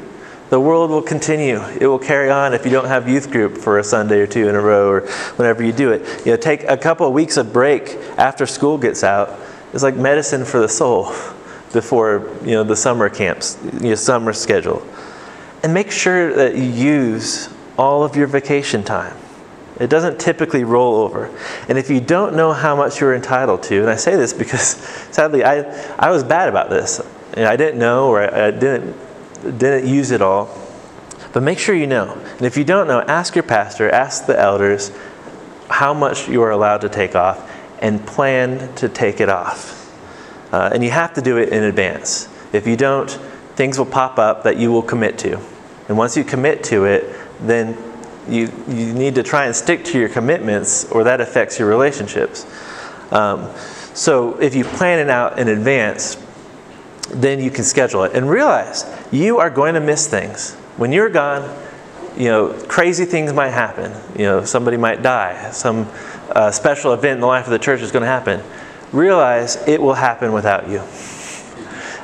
The 0.51 0.59
world 0.59 0.89
will 0.89 1.01
continue. 1.01 1.61
It 1.79 1.87
will 1.87 1.97
carry 1.97 2.29
on 2.29 2.53
if 2.53 2.65
you 2.65 2.71
don't 2.71 2.87
have 2.87 3.07
youth 3.07 3.31
group 3.31 3.57
for 3.57 3.79
a 3.79 3.83
Sunday 3.85 4.19
or 4.19 4.27
two 4.27 4.49
in 4.49 4.55
a 4.55 4.59
row 4.59 4.89
or 4.89 5.07
whenever 5.37 5.63
you 5.63 5.71
do 5.71 5.93
it. 5.93 6.25
You 6.25 6.33
know, 6.33 6.37
take 6.37 6.63
a 6.65 6.75
couple 6.75 7.07
of 7.07 7.13
weeks 7.13 7.37
of 7.37 7.53
break 7.53 7.95
after 8.17 8.45
school 8.45 8.77
gets 8.77 9.01
out. 9.01 9.39
It's 9.71 9.81
like 9.81 9.95
medicine 9.95 10.43
for 10.43 10.59
the 10.59 10.67
soul 10.67 11.13
before 11.71 12.29
you 12.43 12.51
know 12.51 12.65
the 12.65 12.75
summer 12.75 13.07
camps, 13.07 13.57
your 13.79 13.95
summer 13.95 14.33
schedule. 14.33 14.85
And 15.63 15.73
make 15.73 15.89
sure 15.89 16.33
that 16.33 16.57
you 16.57 16.63
use 16.63 17.47
all 17.77 18.03
of 18.03 18.17
your 18.17 18.27
vacation 18.27 18.83
time. 18.83 19.15
It 19.79 19.89
doesn't 19.89 20.19
typically 20.19 20.65
roll 20.65 20.95
over. 20.95 21.33
And 21.69 21.77
if 21.77 21.89
you 21.89 22.01
don't 22.01 22.35
know 22.35 22.51
how 22.51 22.75
much 22.75 22.99
you're 22.99 23.15
entitled 23.15 23.63
to, 23.63 23.79
and 23.79 23.89
I 23.89 23.95
say 23.95 24.17
this 24.17 24.33
because 24.33 24.75
sadly 25.11 25.45
I, 25.45 25.61
I 25.95 26.11
was 26.11 26.25
bad 26.25 26.49
about 26.49 26.69
this. 26.69 26.99
I 27.37 27.55
didn't 27.55 27.79
know 27.79 28.09
or 28.09 28.21
I, 28.21 28.47
I 28.47 28.51
didn't 28.51 28.97
didn't 29.41 29.87
use 29.87 30.11
it 30.11 30.21
all. 30.21 30.49
But 31.33 31.43
make 31.43 31.59
sure 31.59 31.75
you 31.75 31.87
know. 31.87 32.13
And 32.13 32.41
if 32.41 32.57
you 32.57 32.63
don't 32.63 32.87
know, 32.87 33.01
ask 33.01 33.35
your 33.35 33.43
pastor, 33.43 33.89
ask 33.89 34.25
the 34.25 34.39
elders 34.39 34.91
how 35.69 35.93
much 35.93 36.27
you 36.27 36.41
are 36.41 36.51
allowed 36.51 36.81
to 36.81 36.89
take 36.89 37.15
off, 37.15 37.49
and 37.79 38.05
plan 38.05 38.73
to 38.75 38.89
take 38.89 39.19
it 39.21 39.29
off. 39.29 39.77
Uh, 40.53 40.69
and 40.73 40.83
you 40.83 40.91
have 40.91 41.13
to 41.13 41.21
do 41.21 41.37
it 41.37 41.49
in 41.49 41.63
advance. 41.63 42.27
If 42.53 42.67
you 42.67 42.75
don't, 42.75 43.09
things 43.55 43.77
will 43.77 43.85
pop 43.85 44.19
up 44.19 44.43
that 44.43 44.57
you 44.57 44.71
will 44.71 44.81
commit 44.81 45.17
to. 45.19 45.39
And 45.87 45.97
once 45.97 46.15
you 46.17 46.23
commit 46.23 46.63
to 46.65 46.85
it, 46.85 47.15
then 47.39 47.77
you, 48.27 48.51
you 48.67 48.93
need 48.93 49.15
to 49.15 49.23
try 49.23 49.45
and 49.45 49.55
stick 49.55 49.83
to 49.85 49.99
your 49.99 50.09
commitments, 50.09 50.85
or 50.91 51.05
that 51.05 51.21
affects 51.21 51.57
your 51.57 51.69
relationships. 51.69 52.45
Um, 53.11 53.49
so 53.93 54.39
if 54.39 54.53
you 54.53 54.63
plan 54.63 54.99
it 54.99 55.09
out 55.09 55.39
in 55.39 55.47
advance, 55.47 56.17
then 57.09 57.41
you 57.41 57.49
can 57.49 57.63
schedule 57.63 58.03
it. 58.03 58.13
And 58.13 58.29
realize 58.29 58.83
you 59.11 59.39
are 59.39 59.49
going 59.49 59.73
to 59.73 59.81
miss 59.81 60.07
things. 60.07 60.53
When 60.77 60.91
you're 60.91 61.09
gone, 61.09 61.57
you 62.17 62.25
know, 62.25 62.53
crazy 62.67 63.05
things 63.05 63.33
might 63.33 63.49
happen. 63.49 63.93
You 64.17 64.25
know, 64.25 64.45
somebody 64.45 64.77
might 64.77 65.01
die. 65.01 65.51
Some 65.51 65.87
uh, 66.29 66.51
special 66.51 66.93
event 66.93 67.15
in 67.15 67.19
the 67.19 67.27
life 67.27 67.45
of 67.45 67.51
the 67.51 67.59
church 67.59 67.81
is 67.81 67.91
going 67.91 68.01
to 68.01 68.07
happen. 68.07 68.41
Realize 68.91 69.55
it 69.67 69.81
will 69.81 69.93
happen 69.93 70.33
without 70.33 70.69
you. 70.69 70.79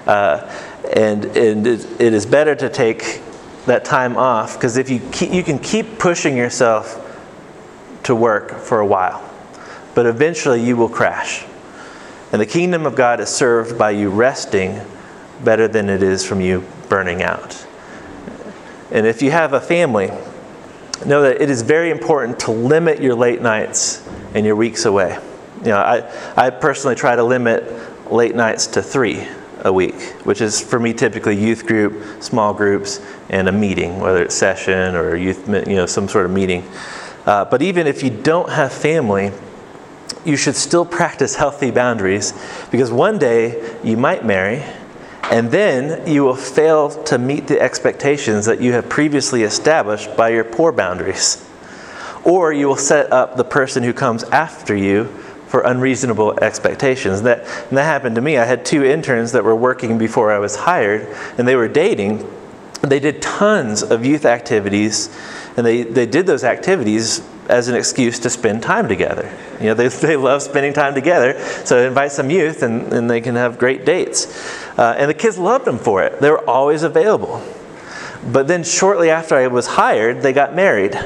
Uh, 0.06 0.50
and 0.94 1.26
and 1.26 1.68
it, 1.68 1.86
it 2.00 2.14
is 2.14 2.26
better 2.26 2.56
to 2.56 2.70
take 2.70 3.22
that 3.66 3.84
time 3.84 4.16
off 4.16 4.54
because 4.56 4.78
if 4.78 4.90
you 4.90 5.02
keep, 5.12 5.34
you 5.34 5.44
can 5.44 5.60
keep 5.60 6.00
pushing 6.00 6.38
yourself 6.38 7.04
to 8.04 8.16
work 8.16 8.54
for 8.54 8.80
a 8.80 8.86
while, 8.86 9.22
but 9.94 10.06
eventually 10.06 10.64
you 10.64 10.78
will 10.78 10.88
crash. 10.88 11.46
And 12.32 12.42
the 12.42 12.46
kingdom 12.46 12.86
of 12.86 12.96
God 12.96 13.20
is 13.20 13.28
served 13.28 13.78
by 13.78 13.92
you 13.92 14.10
resting 14.10 14.80
better 15.44 15.68
than 15.68 15.90
it 15.90 16.02
is 16.02 16.26
from 16.26 16.40
you 16.40 16.66
burning 16.90 17.22
out. 17.22 17.66
And 18.92 19.06
if 19.06 19.22
you 19.22 19.32
have 19.32 19.54
a 19.54 19.60
family, 19.60 20.12
know 21.06 21.22
that 21.22 21.42
it 21.42 21.50
is 21.50 21.62
very 21.62 21.90
important 21.90 22.40
to 22.42 22.52
limit 22.52 23.02
your 23.02 23.16
late 23.16 23.42
nights 23.42 24.08
and 24.34 24.46
your 24.46 24.56
weeks 24.56 24.86
away. 24.86 25.18
You 25.60 25.70
know, 25.70 25.78
I, 25.78 26.46
I 26.46 26.50
personally 26.50 26.96
try 26.96 27.16
to 27.16 27.24
limit 27.24 28.12
late 28.12 28.36
nights 28.36 28.68
to 28.68 28.82
three 28.82 29.28
a 29.64 29.74
week, 29.74 29.96
which 30.24 30.42
is 30.42 30.62
for 30.62 30.80
me 30.80 30.94
typically 30.94 31.36
youth 31.36 31.66
group, 31.66 32.22
small 32.22 32.54
groups, 32.54 33.02
and 33.30 33.50
a 33.50 33.52
meeting, 33.52 34.00
whether 34.00 34.24
it's 34.24 34.36
session 34.36 34.96
or 34.96 35.16
youth, 35.16 35.48
you 35.48 35.76
know, 35.76 35.86
some 35.86 36.08
sort 36.08 36.26
of 36.26 36.32
meeting. 36.32 36.64
Uh, 37.26 37.44
but 37.46 37.62
even 37.62 37.88
if 37.88 38.04
you 38.04 38.10
don't 38.10 38.50
have 38.50 38.72
family, 38.72 39.32
you 40.24 40.36
should 40.36 40.56
still 40.56 40.86
practice 40.86 41.36
healthy 41.36 41.72
boundaries 41.72 42.34
because 42.72 42.92
one 42.92 43.18
day 43.18 43.78
you 43.84 43.98
might 43.98 44.24
marry 44.24 44.64
and 45.32 45.52
then 45.52 46.08
you 46.08 46.24
will 46.24 46.36
fail 46.36 46.90
to 47.04 47.18
meet 47.18 47.48
the 47.48 47.60
expectations 47.60 48.46
that 48.46 48.62
you 48.62 48.74
have 48.74 48.88
previously 48.88 49.44
established 49.44 50.16
by 50.16 50.30
your 50.30 50.44
poor 50.44 50.72
boundaries. 50.72 51.44
Or 52.24 52.54
you 52.54 52.68
will 52.68 52.78
set 52.78 53.12
up 53.12 53.36
the 53.36 53.44
person 53.44 53.84
who 53.84 53.94
comes 53.94 54.24
after 54.26 54.76
you 54.76 55.06
for 55.48 55.62
unreasonable 55.62 56.40
expectations. 56.42 57.22
That, 57.24 57.40
and 57.70 57.78
that 57.78 57.84
happened 57.84 58.16
to 58.16 58.22
me. 58.22 58.38
I 58.38 58.46
had 58.46 58.66
two 58.66 58.84
interns 58.84 59.32
that 59.34 59.44
were 59.44 59.56
working 59.56 59.98
before 59.98 60.32
I 60.32 60.40
was 60.40 60.56
hired, 60.56 61.08
and 61.38 61.48
they 61.48 61.56
were 61.56 61.68
dating. 61.68 62.30
They 62.82 63.00
did 63.00 63.22
tons 63.22 63.84
of 63.84 64.06
youth 64.06 64.26
activities, 64.26 65.10
and 65.56 65.66
they, 65.66 65.84
they 65.84 66.06
did 66.06 66.26
those 66.26 66.44
activities 66.44 67.22
as 67.50 67.68
an 67.68 67.76
excuse 67.76 68.20
to 68.20 68.30
spend 68.30 68.62
time 68.62 68.88
together. 68.88 69.34
You 69.60 69.68
know, 69.68 69.74
they, 69.74 69.88
they 70.08 70.16
love 70.16 70.42
spending 70.42 70.74
time 70.74 70.94
together, 70.94 71.40
so 71.66 71.86
invite 71.86 72.12
some 72.12 72.30
youth 72.30 72.64
and, 72.64 72.92
and 72.94 73.10
they 73.10 73.22
can 73.22 73.36
have 73.36 73.58
great 73.58 73.86
dates. 73.86 74.28
Uh, 74.78 74.96
and 74.98 75.10
the 75.10 75.14
kids 75.14 75.38
loved 75.38 75.66
them 75.66 75.80
for 75.80 76.04
it. 76.04 76.20
They 76.20 76.30
were 76.30 76.48
always 76.50 76.84
available. 76.84 77.42
But 78.32 78.48
then, 78.48 78.64
shortly 78.64 79.10
after 79.10 79.36
I 79.36 79.48
was 79.48 79.68
hired, 79.68 80.22
they 80.22 80.34
got 80.34 80.54
married. 80.54 81.00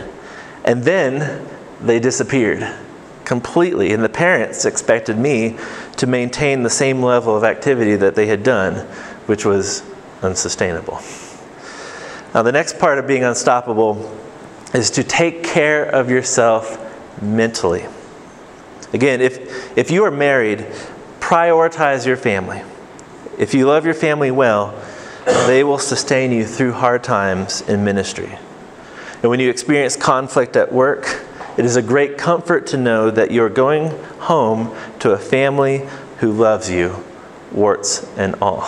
And 0.64 0.84
then 0.84 1.48
they 1.80 2.00
disappeared 2.00 2.68
completely. 3.26 3.94
And 3.94 4.04
the 4.04 4.10
parents 4.10 4.66
expected 4.66 5.18
me 5.18 5.58
to 5.98 6.08
maintain 6.08 6.64
the 6.64 6.70
same 6.70 7.04
level 7.04 7.36
of 7.36 7.44
activity 7.44 7.96
that 7.96 8.16
they 8.16 8.28
had 8.28 8.44
done, 8.44 8.88
which 9.28 9.46
was 9.46 9.84
unsustainable. 10.22 11.00
Now, 12.34 12.44
the 12.44 12.52
next 12.52 12.80
part 12.80 12.98
of 12.98 13.08
being 13.08 13.24
unstoppable 13.24 13.96
is 14.74 14.92
to 14.92 15.04
take 15.04 15.44
care 15.44 15.84
of 15.84 16.10
yourself 16.10 16.78
mentally. 17.22 17.86
Again, 18.94 19.22
if, 19.22 19.78
if 19.78 19.92
you 19.92 20.04
are 20.04 20.12
married, 20.12 20.66
prioritize 21.20 22.06
your 22.06 22.18
family. 22.18 22.62
If 23.38 23.54
you 23.54 23.66
love 23.66 23.86
your 23.86 23.94
family 23.94 24.32
well, 24.32 24.74
they 25.26 25.64
will 25.64 25.80
sustain 25.80 26.32
you 26.32 26.46
through 26.46 26.74
hard 26.74 27.04
times 27.04 27.62
in 27.62 27.84
ministry. 27.84 28.38
And 29.22 29.30
when 29.30 29.40
you 29.40 29.50
experience 29.50 29.96
conflict 29.96 30.56
at 30.56 30.72
work, 30.72 31.24
it 31.58 31.66
is 31.66 31.76
a 31.76 31.82
great 31.82 32.18
comfort 32.18 32.68
to 32.68 32.78
know 32.78 33.12
that 33.12 33.32
you're 33.32 33.50
going 33.50 33.92
home 34.20 34.76
to 35.00 35.12
a 35.12 35.18
family 35.18 35.88
who 36.20 36.32
loves 36.32 36.70
you, 36.70 37.04
warts 37.52 38.04
and 38.18 38.36
all. 38.42 38.68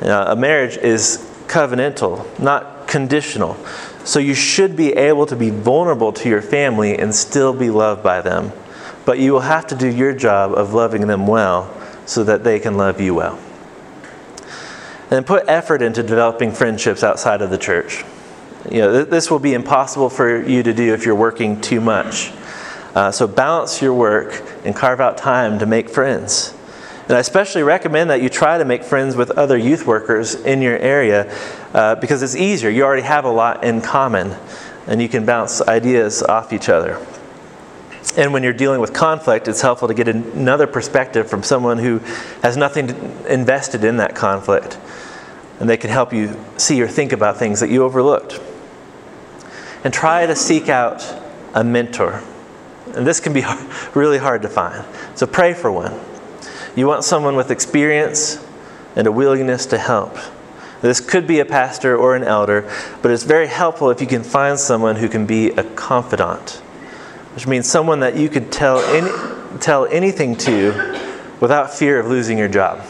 Now, 0.00 0.30
a 0.30 0.36
marriage 0.36 0.76
is 0.76 1.18
covenantal, 1.46 2.38
not 2.38 2.86
conditional. 2.86 3.56
So 4.06 4.20
you 4.20 4.34
should 4.34 4.76
be 4.76 4.92
able 4.92 5.26
to 5.26 5.34
be 5.34 5.50
vulnerable 5.50 6.12
to 6.12 6.28
your 6.28 6.40
family 6.40 6.96
and 6.96 7.12
still 7.12 7.52
be 7.52 7.70
loved 7.70 8.04
by 8.04 8.20
them. 8.20 8.52
But 9.04 9.18
you 9.18 9.32
will 9.32 9.40
have 9.40 9.66
to 9.66 9.74
do 9.74 9.88
your 9.88 10.14
job 10.14 10.52
of 10.52 10.72
loving 10.72 11.08
them 11.08 11.26
well 11.26 11.74
so 12.06 12.22
that 12.22 12.44
they 12.44 12.60
can 12.60 12.76
love 12.76 13.00
you 13.00 13.16
well. 13.16 13.36
And 15.10 15.26
put 15.26 15.48
effort 15.48 15.82
into 15.82 16.04
developing 16.04 16.52
friendships 16.52 17.02
outside 17.02 17.42
of 17.42 17.50
the 17.50 17.58
church. 17.58 18.04
You 18.70 18.78
know, 18.78 18.92
th- 18.92 19.08
this 19.08 19.28
will 19.28 19.40
be 19.40 19.54
impossible 19.54 20.08
for 20.08 20.40
you 20.40 20.62
to 20.62 20.72
do 20.72 20.94
if 20.94 21.04
you're 21.04 21.16
working 21.16 21.60
too 21.60 21.80
much. 21.80 22.32
Uh, 22.94 23.10
so 23.10 23.26
balance 23.26 23.82
your 23.82 23.92
work 23.92 24.40
and 24.64 24.74
carve 24.74 25.00
out 25.00 25.18
time 25.18 25.58
to 25.58 25.66
make 25.66 25.88
friends. 25.88 26.55
And 27.08 27.16
I 27.16 27.20
especially 27.20 27.62
recommend 27.62 28.10
that 28.10 28.20
you 28.20 28.28
try 28.28 28.58
to 28.58 28.64
make 28.64 28.82
friends 28.82 29.14
with 29.14 29.30
other 29.32 29.56
youth 29.56 29.86
workers 29.86 30.34
in 30.34 30.60
your 30.60 30.76
area 30.76 31.32
uh, 31.72 31.94
because 31.94 32.20
it's 32.22 32.34
easier. 32.34 32.68
You 32.68 32.82
already 32.82 33.02
have 33.02 33.24
a 33.24 33.30
lot 33.30 33.62
in 33.62 33.80
common 33.80 34.34
and 34.88 35.00
you 35.00 35.08
can 35.08 35.24
bounce 35.24 35.60
ideas 35.62 36.22
off 36.22 36.52
each 36.52 36.68
other. 36.68 36.98
And 38.16 38.32
when 38.32 38.42
you're 38.42 38.52
dealing 38.52 38.80
with 38.80 38.92
conflict, 38.92 39.46
it's 39.46 39.60
helpful 39.60 39.88
to 39.88 39.94
get 39.94 40.08
another 40.08 40.66
perspective 40.66 41.28
from 41.28 41.42
someone 41.42 41.78
who 41.78 41.98
has 42.42 42.56
nothing 42.56 42.88
invested 43.28 43.84
in 43.84 43.98
that 43.98 44.16
conflict. 44.16 44.78
And 45.60 45.68
they 45.68 45.76
can 45.76 45.90
help 45.90 46.12
you 46.12 46.38
see 46.56 46.80
or 46.82 46.88
think 46.88 47.12
about 47.12 47.36
things 47.36 47.60
that 47.60 47.70
you 47.70 47.84
overlooked. 47.84 48.40
And 49.84 49.94
try 49.94 50.26
to 50.26 50.34
seek 50.34 50.68
out 50.68 51.04
a 51.54 51.62
mentor. 51.62 52.22
And 52.94 53.06
this 53.06 53.20
can 53.20 53.32
be 53.32 53.44
really 53.94 54.18
hard 54.18 54.42
to 54.42 54.48
find. 54.48 54.84
So 55.14 55.26
pray 55.26 55.54
for 55.54 55.70
one. 55.70 55.92
You 56.76 56.86
want 56.86 57.04
someone 57.04 57.34
with 57.34 57.50
experience 57.50 58.44
and 58.94 59.06
a 59.06 59.12
willingness 59.12 59.66
to 59.66 59.78
help. 59.78 60.16
This 60.82 61.00
could 61.00 61.26
be 61.26 61.40
a 61.40 61.44
pastor 61.44 61.96
or 61.96 62.14
an 62.14 62.22
elder, 62.22 62.70
but 63.02 63.10
it's 63.10 63.24
very 63.24 63.46
helpful 63.46 63.90
if 63.90 64.00
you 64.00 64.06
can 64.06 64.22
find 64.22 64.58
someone 64.58 64.96
who 64.96 65.08
can 65.08 65.26
be 65.26 65.48
a 65.50 65.64
confidant, 65.64 66.50
which 67.34 67.46
means 67.46 67.66
someone 67.66 68.00
that 68.00 68.16
you 68.16 68.28
could 68.28 68.52
tell, 68.52 68.78
any, 68.80 69.58
tell 69.58 69.86
anything 69.86 70.36
to 70.36 71.00
without 71.40 71.72
fear 71.72 71.98
of 71.98 72.06
losing 72.06 72.36
your 72.36 72.48
job. 72.48 72.84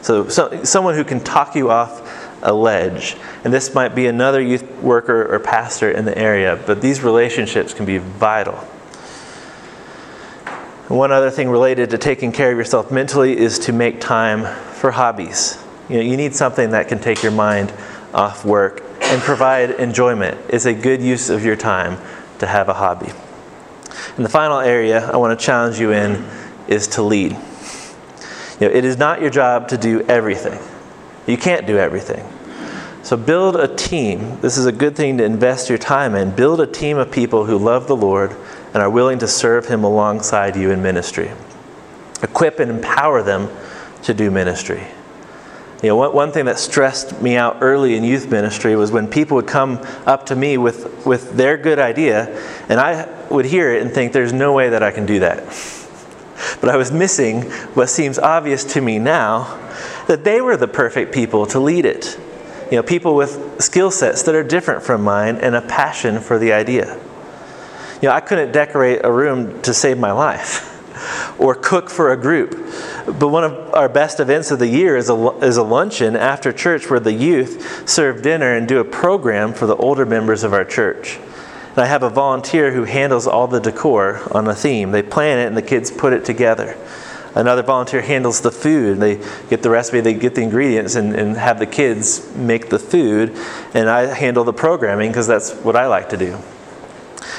So, 0.00 0.28
so, 0.28 0.64
someone 0.64 0.94
who 0.94 1.04
can 1.04 1.20
talk 1.20 1.54
you 1.54 1.70
off 1.70 2.02
a 2.42 2.52
ledge. 2.52 3.16
And 3.42 3.52
this 3.52 3.74
might 3.74 3.94
be 3.94 4.06
another 4.06 4.40
youth 4.40 4.62
worker 4.82 5.34
or 5.34 5.40
pastor 5.40 5.90
in 5.90 6.04
the 6.04 6.16
area, 6.16 6.62
but 6.66 6.80
these 6.80 7.02
relationships 7.02 7.74
can 7.74 7.86
be 7.86 7.98
vital. 7.98 8.66
One 10.94 11.10
other 11.10 11.28
thing 11.28 11.50
related 11.50 11.90
to 11.90 11.98
taking 11.98 12.30
care 12.30 12.52
of 12.52 12.56
yourself 12.56 12.92
mentally 12.92 13.36
is 13.36 13.58
to 13.60 13.72
make 13.72 14.00
time 14.00 14.44
for 14.74 14.92
hobbies. 14.92 15.58
You 15.88 15.96
know, 15.96 16.02
you 16.02 16.16
need 16.16 16.36
something 16.36 16.70
that 16.70 16.86
can 16.86 17.00
take 17.00 17.20
your 17.20 17.32
mind 17.32 17.72
off 18.14 18.44
work 18.44 18.80
and 19.00 19.20
provide 19.20 19.72
enjoyment. 19.72 20.38
It's 20.48 20.66
a 20.66 20.72
good 20.72 21.02
use 21.02 21.30
of 21.30 21.44
your 21.44 21.56
time 21.56 21.98
to 22.38 22.46
have 22.46 22.68
a 22.68 22.74
hobby. 22.74 23.10
And 24.14 24.24
the 24.24 24.28
final 24.28 24.60
area 24.60 25.10
I 25.10 25.16
want 25.16 25.36
to 25.36 25.44
challenge 25.44 25.80
you 25.80 25.90
in 25.90 26.24
is 26.68 26.86
to 26.88 27.02
lead. 27.02 27.32
You 27.32 28.68
know, 28.68 28.72
it 28.72 28.84
is 28.84 28.96
not 28.96 29.20
your 29.20 29.30
job 29.30 29.66
to 29.70 29.76
do 29.76 30.02
everything. 30.02 30.60
You 31.26 31.36
can't 31.36 31.66
do 31.66 31.76
everything. 31.76 32.24
So 33.04 33.18
build 33.18 33.56
a 33.56 33.68
team. 33.68 34.40
This 34.40 34.56
is 34.56 34.64
a 34.64 34.72
good 34.72 34.96
thing 34.96 35.18
to 35.18 35.24
invest 35.24 35.68
your 35.68 35.76
time 35.76 36.14
in. 36.14 36.30
Build 36.30 36.58
a 36.62 36.66
team 36.66 36.96
of 36.96 37.12
people 37.12 37.44
who 37.44 37.58
love 37.58 37.86
the 37.86 37.94
Lord 37.94 38.34
and 38.72 38.76
are 38.76 38.88
willing 38.88 39.18
to 39.18 39.28
serve 39.28 39.66
Him 39.66 39.84
alongside 39.84 40.56
you 40.56 40.70
in 40.70 40.82
ministry. 40.82 41.30
Equip 42.22 42.60
and 42.60 42.70
empower 42.70 43.22
them 43.22 43.50
to 44.04 44.14
do 44.14 44.30
ministry. 44.30 44.86
You 45.82 45.90
know, 45.90 46.10
one, 46.10 46.32
thing 46.32 46.46
that 46.46 46.58
stressed 46.58 47.20
me 47.20 47.36
out 47.36 47.58
early 47.60 47.94
in 47.94 48.04
youth 48.04 48.30
ministry 48.30 48.74
was 48.74 48.90
when 48.90 49.06
people 49.06 49.34
would 49.34 49.46
come 49.46 49.80
up 50.06 50.24
to 50.26 50.36
me 50.36 50.56
with, 50.56 51.04
with 51.04 51.32
their 51.32 51.58
good 51.58 51.78
idea, 51.78 52.34
and 52.70 52.80
I 52.80 53.06
would 53.28 53.44
hear 53.44 53.74
it 53.74 53.82
and 53.82 53.92
think, 53.92 54.14
there's 54.14 54.32
no 54.32 54.54
way 54.54 54.70
that 54.70 54.82
I 54.82 54.90
can 54.90 55.04
do 55.04 55.20
that. 55.20 55.44
But 56.60 56.68
I 56.68 56.76
was 56.76 56.90
missing 56.90 57.42
what 57.74 57.88
seems 57.88 58.18
obvious 58.18 58.64
to 58.74 58.80
me 58.80 58.98
now 58.98 59.60
that 60.08 60.24
they 60.24 60.40
were 60.40 60.56
the 60.56 60.68
perfect 60.68 61.12
people 61.12 61.46
to 61.46 61.60
lead 61.60 61.84
it. 61.84 62.18
You 62.70 62.78
know, 62.78 62.82
people 62.82 63.14
with 63.14 63.60
skill 63.62 63.90
sets 63.90 64.22
that 64.22 64.34
are 64.34 64.42
different 64.42 64.82
from 64.82 65.02
mine 65.02 65.36
and 65.36 65.54
a 65.54 65.62
passion 65.62 66.20
for 66.20 66.38
the 66.38 66.52
idea. 66.52 66.94
You 68.00 68.08
know, 68.08 68.14
I 68.14 68.20
couldn't 68.20 68.52
decorate 68.52 69.00
a 69.04 69.12
room 69.12 69.62
to 69.62 69.74
save 69.74 69.98
my 69.98 70.12
life 70.12 70.70
or 71.40 71.54
cook 71.54 71.90
for 71.90 72.12
a 72.12 72.16
group. 72.16 72.50
But 73.06 73.28
one 73.28 73.44
of 73.44 73.74
our 73.74 73.88
best 73.88 74.20
events 74.20 74.50
of 74.50 74.58
the 74.58 74.68
year 74.68 74.96
is 74.96 75.10
a, 75.10 75.38
is 75.42 75.56
a 75.56 75.62
luncheon 75.62 76.16
after 76.16 76.52
church 76.52 76.90
where 76.90 77.00
the 77.00 77.12
youth 77.12 77.88
serve 77.88 78.22
dinner 78.22 78.56
and 78.56 78.66
do 78.66 78.78
a 78.78 78.84
program 78.84 79.52
for 79.52 79.66
the 79.66 79.76
older 79.76 80.06
members 80.06 80.42
of 80.42 80.52
our 80.52 80.64
church. 80.64 81.18
And 81.70 81.78
I 81.78 81.86
have 81.86 82.02
a 82.02 82.10
volunteer 82.10 82.72
who 82.72 82.84
handles 82.84 83.26
all 83.26 83.46
the 83.46 83.60
decor 83.60 84.22
on 84.30 84.46
a 84.46 84.54
theme. 84.54 84.92
They 84.92 85.02
plan 85.02 85.38
it 85.38 85.46
and 85.46 85.56
the 85.56 85.62
kids 85.62 85.90
put 85.90 86.12
it 86.12 86.24
together. 86.24 86.76
Another 87.34 87.62
volunteer 87.62 88.00
handles 88.00 88.40
the 88.40 88.52
food. 88.52 89.00
They 89.00 89.16
get 89.50 89.62
the 89.62 89.70
recipe, 89.70 90.00
they 90.00 90.14
get 90.14 90.36
the 90.36 90.42
ingredients, 90.42 90.94
and, 90.94 91.14
and 91.14 91.36
have 91.36 91.58
the 91.58 91.66
kids 91.66 92.34
make 92.36 92.68
the 92.68 92.78
food. 92.78 93.36
And 93.74 93.90
I 93.90 94.14
handle 94.14 94.44
the 94.44 94.52
programming 94.52 95.10
because 95.10 95.26
that's 95.26 95.52
what 95.52 95.74
I 95.74 95.88
like 95.88 96.10
to 96.10 96.16
do. 96.16 96.38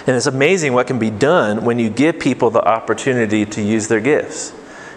And 0.08 0.16
it's 0.16 0.25
amazing 0.25 0.74
what 0.74 0.88
can 0.88 1.00
be 1.00 1.10
done 1.10 1.64
when 1.64 1.80
you 1.80 1.90
give 1.90 2.20
people 2.20 2.50
the 2.50 2.62
opportunity 2.62 3.46
to 3.46 3.62
use 3.62 3.88
their 3.88 4.02
gifts. 4.02 4.54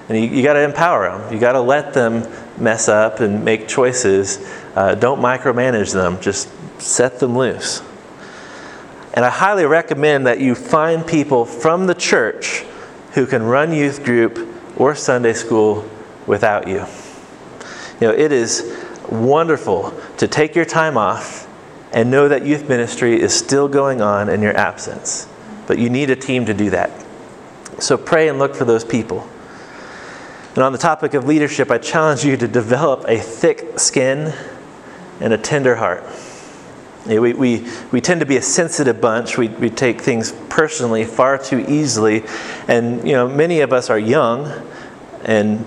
And 0.08 0.18
you, 0.18 0.24
you 0.24 0.42
got 0.42 0.54
to 0.54 0.62
empower 0.62 1.08
them. 1.08 1.32
You 1.32 1.38
got 1.38 1.52
to 1.52 1.60
let 1.60 1.94
them 1.94 2.26
mess 2.58 2.88
up 2.88 3.20
and 3.20 3.44
make 3.44 3.68
choices. 3.68 4.38
Uh, 4.74 4.96
don't 4.96 5.20
micromanage 5.20 5.92
them. 5.92 6.20
Just 6.20 6.50
set 6.80 7.20
them 7.20 7.38
loose. 7.38 7.82
And 9.14 9.24
I 9.24 9.30
highly 9.30 9.64
recommend 9.64 10.26
that 10.26 10.40
you 10.40 10.54
find 10.54 11.06
people 11.06 11.44
from 11.44 11.86
the 11.86 11.94
church 11.94 12.64
who 13.12 13.26
can 13.26 13.42
run 13.42 13.72
youth 13.72 14.04
group 14.04 14.57
or 14.78 14.94
Sunday 14.94 15.34
school 15.34 15.88
without 16.26 16.66
you. 16.66 16.86
You 18.00 18.08
know, 18.08 18.12
it 18.12 18.32
is 18.32 18.74
wonderful 19.10 19.92
to 20.18 20.28
take 20.28 20.54
your 20.54 20.64
time 20.64 20.96
off 20.96 21.46
and 21.92 22.10
know 22.10 22.28
that 22.28 22.46
youth 22.46 22.68
ministry 22.68 23.20
is 23.20 23.34
still 23.34 23.68
going 23.68 24.00
on 24.00 24.28
in 24.28 24.40
your 24.40 24.56
absence. 24.56 25.26
But 25.66 25.78
you 25.78 25.90
need 25.90 26.10
a 26.10 26.16
team 26.16 26.46
to 26.46 26.54
do 26.54 26.70
that. 26.70 26.90
So 27.78 27.96
pray 27.96 28.28
and 28.28 28.38
look 28.38 28.54
for 28.54 28.64
those 28.64 28.84
people. 28.84 29.28
And 30.54 30.64
on 30.64 30.72
the 30.72 30.78
topic 30.78 31.14
of 31.14 31.26
leadership, 31.26 31.70
I 31.70 31.78
challenge 31.78 32.24
you 32.24 32.36
to 32.36 32.48
develop 32.48 33.04
a 33.06 33.18
thick 33.18 33.78
skin 33.78 34.34
and 35.20 35.32
a 35.32 35.38
tender 35.38 35.76
heart. 35.76 36.04
We, 37.06 37.32
we, 37.32 37.66
we 37.90 38.00
tend 38.00 38.20
to 38.20 38.26
be 38.26 38.36
a 38.36 38.42
sensitive 38.42 39.00
bunch. 39.00 39.38
We, 39.38 39.48
we 39.48 39.70
take 39.70 40.00
things 40.00 40.32
personally 40.48 41.04
far 41.04 41.38
too 41.38 41.64
easily. 41.68 42.24
And, 42.66 43.06
you 43.06 43.14
know, 43.14 43.28
many 43.28 43.60
of 43.60 43.72
us 43.72 43.88
are 43.88 43.98
young 43.98 44.52
and, 45.24 45.66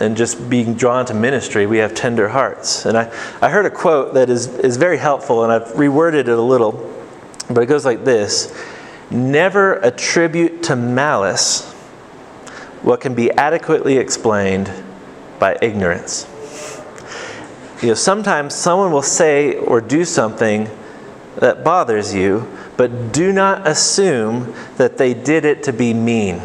and 0.00 0.16
just 0.16 0.48
being 0.48 0.74
drawn 0.74 1.06
to 1.06 1.14
ministry, 1.14 1.66
we 1.66 1.78
have 1.78 1.94
tender 1.94 2.28
hearts. 2.28 2.84
And 2.84 2.96
I, 2.96 3.12
I 3.40 3.50
heard 3.50 3.66
a 3.66 3.70
quote 3.70 4.14
that 4.14 4.30
is, 4.30 4.46
is 4.58 4.76
very 4.76 4.98
helpful, 4.98 5.42
and 5.42 5.52
I've 5.52 5.68
reworded 5.74 6.20
it 6.20 6.28
a 6.28 6.40
little, 6.40 6.94
but 7.48 7.62
it 7.62 7.66
goes 7.66 7.84
like 7.84 8.04
this 8.04 8.54
Never 9.10 9.74
attribute 9.74 10.64
to 10.64 10.76
malice 10.76 11.72
what 12.82 13.00
can 13.00 13.14
be 13.14 13.30
adequately 13.32 13.98
explained 13.98 14.70
by 15.38 15.56
ignorance. 15.62 16.26
You 17.82 17.88
know, 17.88 17.94
sometimes 17.94 18.54
someone 18.54 18.90
will 18.90 19.02
say 19.02 19.54
or 19.54 19.80
do 19.80 20.04
something 20.04 20.70
that 21.36 21.62
bothers 21.62 22.14
you, 22.14 22.50
but 22.76 23.12
do 23.12 23.32
not 23.32 23.66
assume 23.66 24.54
that 24.76 24.96
they 24.96 25.12
did 25.12 25.44
it 25.44 25.62
to 25.64 25.72
be 25.72 25.92
mean. 25.92 26.40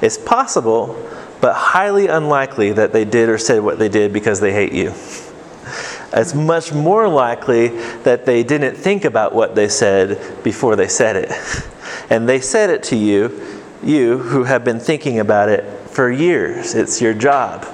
It's 0.00 0.18
possible, 0.18 0.96
but 1.40 1.54
highly 1.54 2.06
unlikely 2.06 2.72
that 2.72 2.92
they 2.92 3.04
did 3.04 3.28
or 3.28 3.38
said 3.38 3.62
what 3.62 3.78
they 3.78 3.88
did 3.88 4.12
because 4.12 4.40
they 4.40 4.52
hate 4.52 4.72
you. 4.72 4.92
It's 6.14 6.34
much 6.34 6.72
more 6.72 7.08
likely 7.08 7.68
that 8.02 8.26
they 8.26 8.42
didn't 8.42 8.76
think 8.76 9.04
about 9.04 9.34
what 9.34 9.54
they 9.54 9.68
said 9.68 10.42
before 10.44 10.76
they 10.76 10.88
said 10.88 11.16
it. 11.16 11.32
And 12.10 12.28
they 12.28 12.40
said 12.40 12.70
it 12.70 12.82
to 12.84 12.96
you, 12.96 13.60
you 13.82 14.18
who 14.18 14.44
have 14.44 14.64
been 14.64 14.78
thinking 14.78 15.18
about 15.18 15.48
it 15.48 15.64
for 15.88 16.10
years. 16.10 16.74
It's 16.74 17.00
your 17.00 17.14
job. 17.14 17.66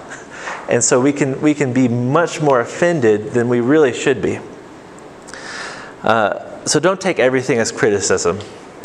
And 0.69 0.85
so 0.85 1.01
we 1.01 1.13
can, 1.13 1.41
we 1.41 1.55
can 1.55 1.73
be 1.73 1.89
much 1.89 2.41
more 2.43 2.61
offended 2.61 3.33
than 3.33 3.49
we 3.49 3.61
really 3.61 3.93
should 3.93 4.21
be. 4.21 4.39
Uh, 6.03 6.67
so 6.67 6.79
don't 6.79 7.01
take 7.01 7.19
everything 7.19 7.59
as 7.59 7.73
criticism, 7.73 8.39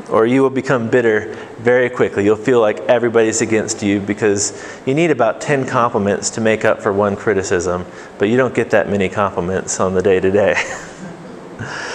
or 0.10 0.26
you 0.26 0.42
will 0.42 0.50
become 0.50 0.90
bitter 0.90 1.36
very 1.60 1.90
quickly. 1.90 2.24
You'll 2.24 2.36
feel 2.38 2.62
like 2.62 2.80
everybody's 2.82 3.42
against 3.42 3.84
you 3.84 4.00
because 4.00 4.82
you 4.86 4.94
need 4.94 5.12
about 5.12 5.42
10 5.42 5.68
compliments 5.68 6.30
to 6.32 6.42
make 6.42 6.64
up 6.64 6.82
for 6.82 6.94
one 6.94 7.16
criticism, 7.16 7.86
but 8.18 8.30
you 8.30 8.38
don't 8.38 8.56
get 8.56 8.70
that 8.72 8.90
many 8.90 9.10
compliments 9.10 9.80
on 9.80 9.94
the 9.94 10.02
day 10.02 10.20
to 10.20 10.32
day. 10.32 10.56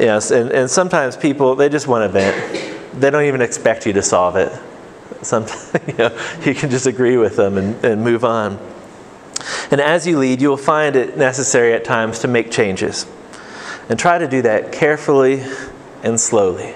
Yes, 0.00 0.30
and, 0.30 0.50
and 0.50 0.70
sometimes 0.70 1.14
people, 1.14 1.54
they 1.54 1.68
just 1.68 1.86
want 1.86 2.04
to 2.04 2.08
vent. 2.08 2.98
They 2.98 3.10
don't 3.10 3.24
even 3.24 3.42
expect 3.42 3.84
you 3.84 3.92
to 3.92 4.02
solve 4.02 4.36
it. 4.36 4.50
Sometimes 5.20 5.72
you, 5.86 5.94
know, 5.94 6.18
you 6.42 6.54
can 6.54 6.70
just 6.70 6.86
agree 6.86 7.18
with 7.18 7.36
them 7.36 7.58
and, 7.58 7.84
and 7.84 8.02
move 8.02 8.24
on. 8.24 8.58
And 9.70 9.80
as 9.80 10.06
you 10.06 10.18
lead, 10.18 10.40
you 10.40 10.48
will 10.48 10.56
find 10.56 10.96
it 10.96 11.16
necessary 11.16 11.72
at 11.72 11.84
times 11.84 12.18
to 12.20 12.28
make 12.28 12.50
changes. 12.50 13.06
And 13.88 13.98
try 13.98 14.18
to 14.18 14.28
do 14.28 14.42
that 14.42 14.72
carefully 14.72 15.44
and 16.02 16.18
slowly. 16.18 16.74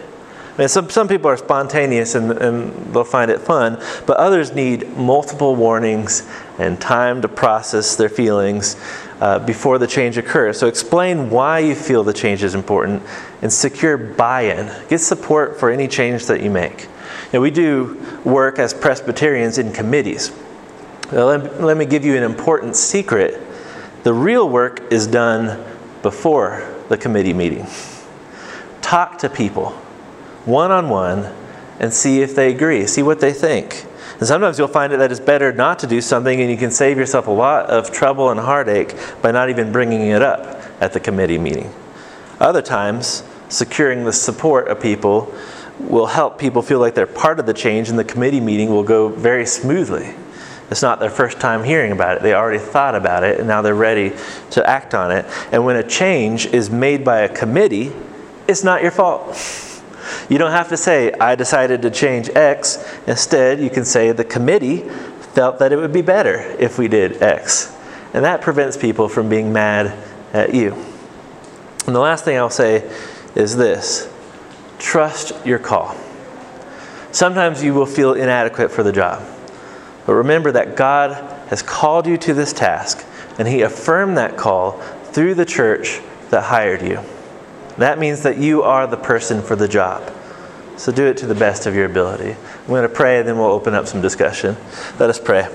I 0.54 0.58
mean, 0.58 0.68
some, 0.68 0.88
some 0.88 1.08
people 1.08 1.28
are 1.28 1.36
spontaneous 1.36 2.14
and, 2.14 2.30
and 2.30 2.94
they'll 2.94 3.02
find 3.02 3.28
it 3.28 3.40
fun, 3.40 3.82
but 4.06 4.16
others 4.18 4.54
need 4.54 4.96
multiple 4.96 5.56
warnings 5.56 6.28
and 6.58 6.80
time 6.80 7.22
to 7.22 7.28
process 7.28 7.96
their 7.96 8.08
feelings 8.08 8.76
uh, 9.20 9.40
before 9.40 9.78
the 9.78 9.86
change 9.88 10.16
occurs. 10.16 10.56
So 10.58 10.68
explain 10.68 11.28
why 11.28 11.58
you 11.58 11.74
feel 11.74 12.04
the 12.04 12.12
change 12.12 12.44
is 12.44 12.54
important 12.54 13.02
and 13.42 13.52
secure 13.52 13.96
buy 13.96 14.42
in. 14.42 14.70
Get 14.88 14.98
support 14.98 15.58
for 15.58 15.70
any 15.70 15.88
change 15.88 16.26
that 16.26 16.40
you 16.40 16.50
make. 16.50 16.88
Now, 17.32 17.40
we 17.40 17.50
do 17.50 18.00
work 18.24 18.60
as 18.60 18.72
Presbyterians 18.72 19.58
in 19.58 19.72
committees. 19.72 20.30
Now, 21.14 21.26
let, 21.26 21.62
let 21.62 21.76
me 21.76 21.86
give 21.86 22.04
you 22.04 22.16
an 22.16 22.24
important 22.24 22.74
secret. 22.74 23.40
The 24.02 24.12
real 24.12 24.48
work 24.48 24.92
is 24.92 25.06
done 25.06 25.64
before 26.02 26.68
the 26.88 26.96
committee 26.98 27.32
meeting. 27.32 27.68
Talk 28.82 29.18
to 29.18 29.28
people 29.28 29.70
one 30.44 30.72
on 30.72 30.88
one 30.88 31.32
and 31.78 31.94
see 31.94 32.20
if 32.20 32.34
they 32.34 32.52
agree, 32.52 32.88
see 32.88 33.04
what 33.04 33.20
they 33.20 33.32
think. 33.32 33.86
And 34.18 34.26
sometimes 34.26 34.58
you'll 34.58 34.66
find 34.66 34.92
it 34.92 34.96
that 34.96 35.12
it's 35.12 35.20
better 35.20 35.52
not 35.52 35.78
to 35.78 35.86
do 35.86 36.00
something 36.00 36.40
and 36.40 36.50
you 36.50 36.56
can 36.56 36.72
save 36.72 36.98
yourself 36.98 37.28
a 37.28 37.30
lot 37.30 37.66
of 37.66 37.92
trouble 37.92 38.30
and 38.30 38.40
heartache 38.40 38.96
by 39.22 39.30
not 39.30 39.50
even 39.50 39.70
bringing 39.70 40.08
it 40.08 40.20
up 40.20 40.60
at 40.80 40.92
the 40.92 41.00
committee 41.00 41.38
meeting. 41.38 41.72
Other 42.40 42.60
times, 42.60 43.22
securing 43.48 44.02
the 44.02 44.12
support 44.12 44.66
of 44.66 44.80
people 44.80 45.32
will 45.78 46.06
help 46.06 46.40
people 46.40 46.60
feel 46.60 46.80
like 46.80 46.96
they're 46.96 47.06
part 47.06 47.38
of 47.38 47.46
the 47.46 47.54
change 47.54 47.88
and 47.88 47.96
the 47.96 48.04
committee 48.04 48.40
meeting 48.40 48.70
will 48.70 48.82
go 48.82 49.08
very 49.08 49.46
smoothly. 49.46 50.16
It's 50.74 50.82
not 50.82 50.98
their 50.98 51.08
first 51.08 51.38
time 51.38 51.62
hearing 51.62 51.92
about 51.92 52.16
it. 52.16 52.22
They 52.24 52.34
already 52.34 52.58
thought 52.58 52.96
about 52.96 53.22
it 53.22 53.38
and 53.38 53.46
now 53.46 53.62
they're 53.62 53.76
ready 53.76 54.12
to 54.50 54.68
act 54.68 54.92
on 54.92 55.12
it. 55.12 55.24
And 55.52 55.64
when 55.64 55.76
a 55.76 55.86
change 55.86 56.46
is 56.46 56.68
made 56.68 57.04
by 57.04 57.20
a 57.20 57.28
committee, 57.28 57.92
it's 58.48 58.64
not 58.64 58.82
your 58.82 58.90
fault. 58.90 59.38
You 60.28 60.36
don't 60.36 60.50
have 60.50 60.70
to 60.70 60.76
say, 60.76 61.12
I 61.12 61.36
decided 61.36 61.82
to 61.82 61.92
change 61.92 62.28
X. 62.30 62.84
Instead, 63.06 63.60
you 63.60 63.70
can 63.70 63.84
say, 63.84 64.10
the 64.10 64.24
committee 64.24 64.78
felt 65.32 65.60
that 65.60 65.70
it 65.70 65.76
would 65.76 65.92
be 65.92 66.02
better 66.02 66.40
if 66.58 66.76
we 66.76 66.88
did 66.88 67.22
X. 67.22 67.72
And 68.12 68.24
that 68.24 68.40
prevents 68.40 68.76
people 68.76 69.08
from 69.08 69.28
being 69.28 69.52
mad 69.52 69.96
at 70.32 70.56
you. 70.56 70.72
And 71.86 71.94
the 71.94 72.00
last 72.00 72.24
thing 72.24 72.36
I'll 72.36 72.50
say 72.50 72.82
is 73.36 73.56
this 73.56 74.12
trust 74.80 75.34
your 75.46 75.60
call. 75.60 75.96
Sometimes 77.12 77.62
you 77.62 77.74
will 77.74 77.86
feel 77.86 78.14
inadequate 78.14 78.72
for 78.72 78.82
the 78.82 78.90
job. 78.90 79.24
But 80.06 80.14
remember 80.14 80.52
that 80.52 80.76
God 80.76 81.12
has 81.48 81.62
called 81.62 82.06
you 82.06 82.16
to 82.18 82.34
this 82.34 82.52
task, 82.52 83.04
and 83.38 83.48
He 83.48 83.62
affirmed 83.62 84.16
that 84.18 84.36
call 84.36 84.72
through 85.12 85.34
the 85.34 85.44
church 85.44 86.00
that 86.30 86.44
hired 86.44 86.82
you. 86.82 87.00
That 87.78 87.98
means 87.98 88.22
that 88.22 88.38
you 88.38 88.62
are 88.62 88.86
the 88.86 88.96
person 88.96 89.42
for 89.42 89.56
the 89.56 89.68
job. 89.68 90.12
So 90.76 90.92
do 90.92 91.06
it 91.06 91.16
to 91.18 91.26
the 91.26 91.34
best 91.34 91.66
of 91.66 91.74
your 91.74 91.86
ability. 91.86 92.32
I'm 92.32 92.66
going 92.66 92.82
to 92.82 92.88
pray, 92.88 93.18
and 93.18 93.28
then 93.28 93.38
we'll 93.38 93.46
open 93.46 93.74
up 93.74 93.86
some 93.86 94.00
discussion. 94.00 94.56
Let 94.98 95.10
us 95.10 95.18
pray. 95.18 95.48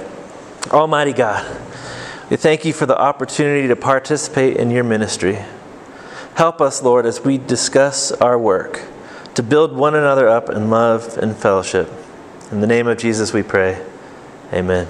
Almighty 0.72 1.14
God, 1.14 1.46
we 2.30 2.38
thank 2.38 2.66
you 2.66 2.74
for 2.74 2.86
the 2.86 2.98
opportunity 2.98 3.68
to 3.68 3.76
participate 3.76 4.58
in 4.58 4.72
your 4.72 4.84
ministry. 4.84 5.40
Help 6.36 6.62
us, 6.62 6.82
Lord, 6.82 7.06
as 7.06 7.22
we 7.22 7.38
discuss 7.38 8.12
our 8.14 8.38
work, 8.38 8.84
to 9.36 9.44
build 9.44 9.76
one 9.76 9.96
another 9.96 10.28
up 10.28 10.50
in 10.50 10.70
love 10.70 11.18
and 11.18 11.36
fellowship. 11.36 11.92
In 12.52 12.62
the 12.62 12.68
name 12.68 12.88
of 12.88 12.98
Jesus 12.98 13.34
we 13.34 13.44
pray. 13.44 13.86
Amen. 14.52 14.90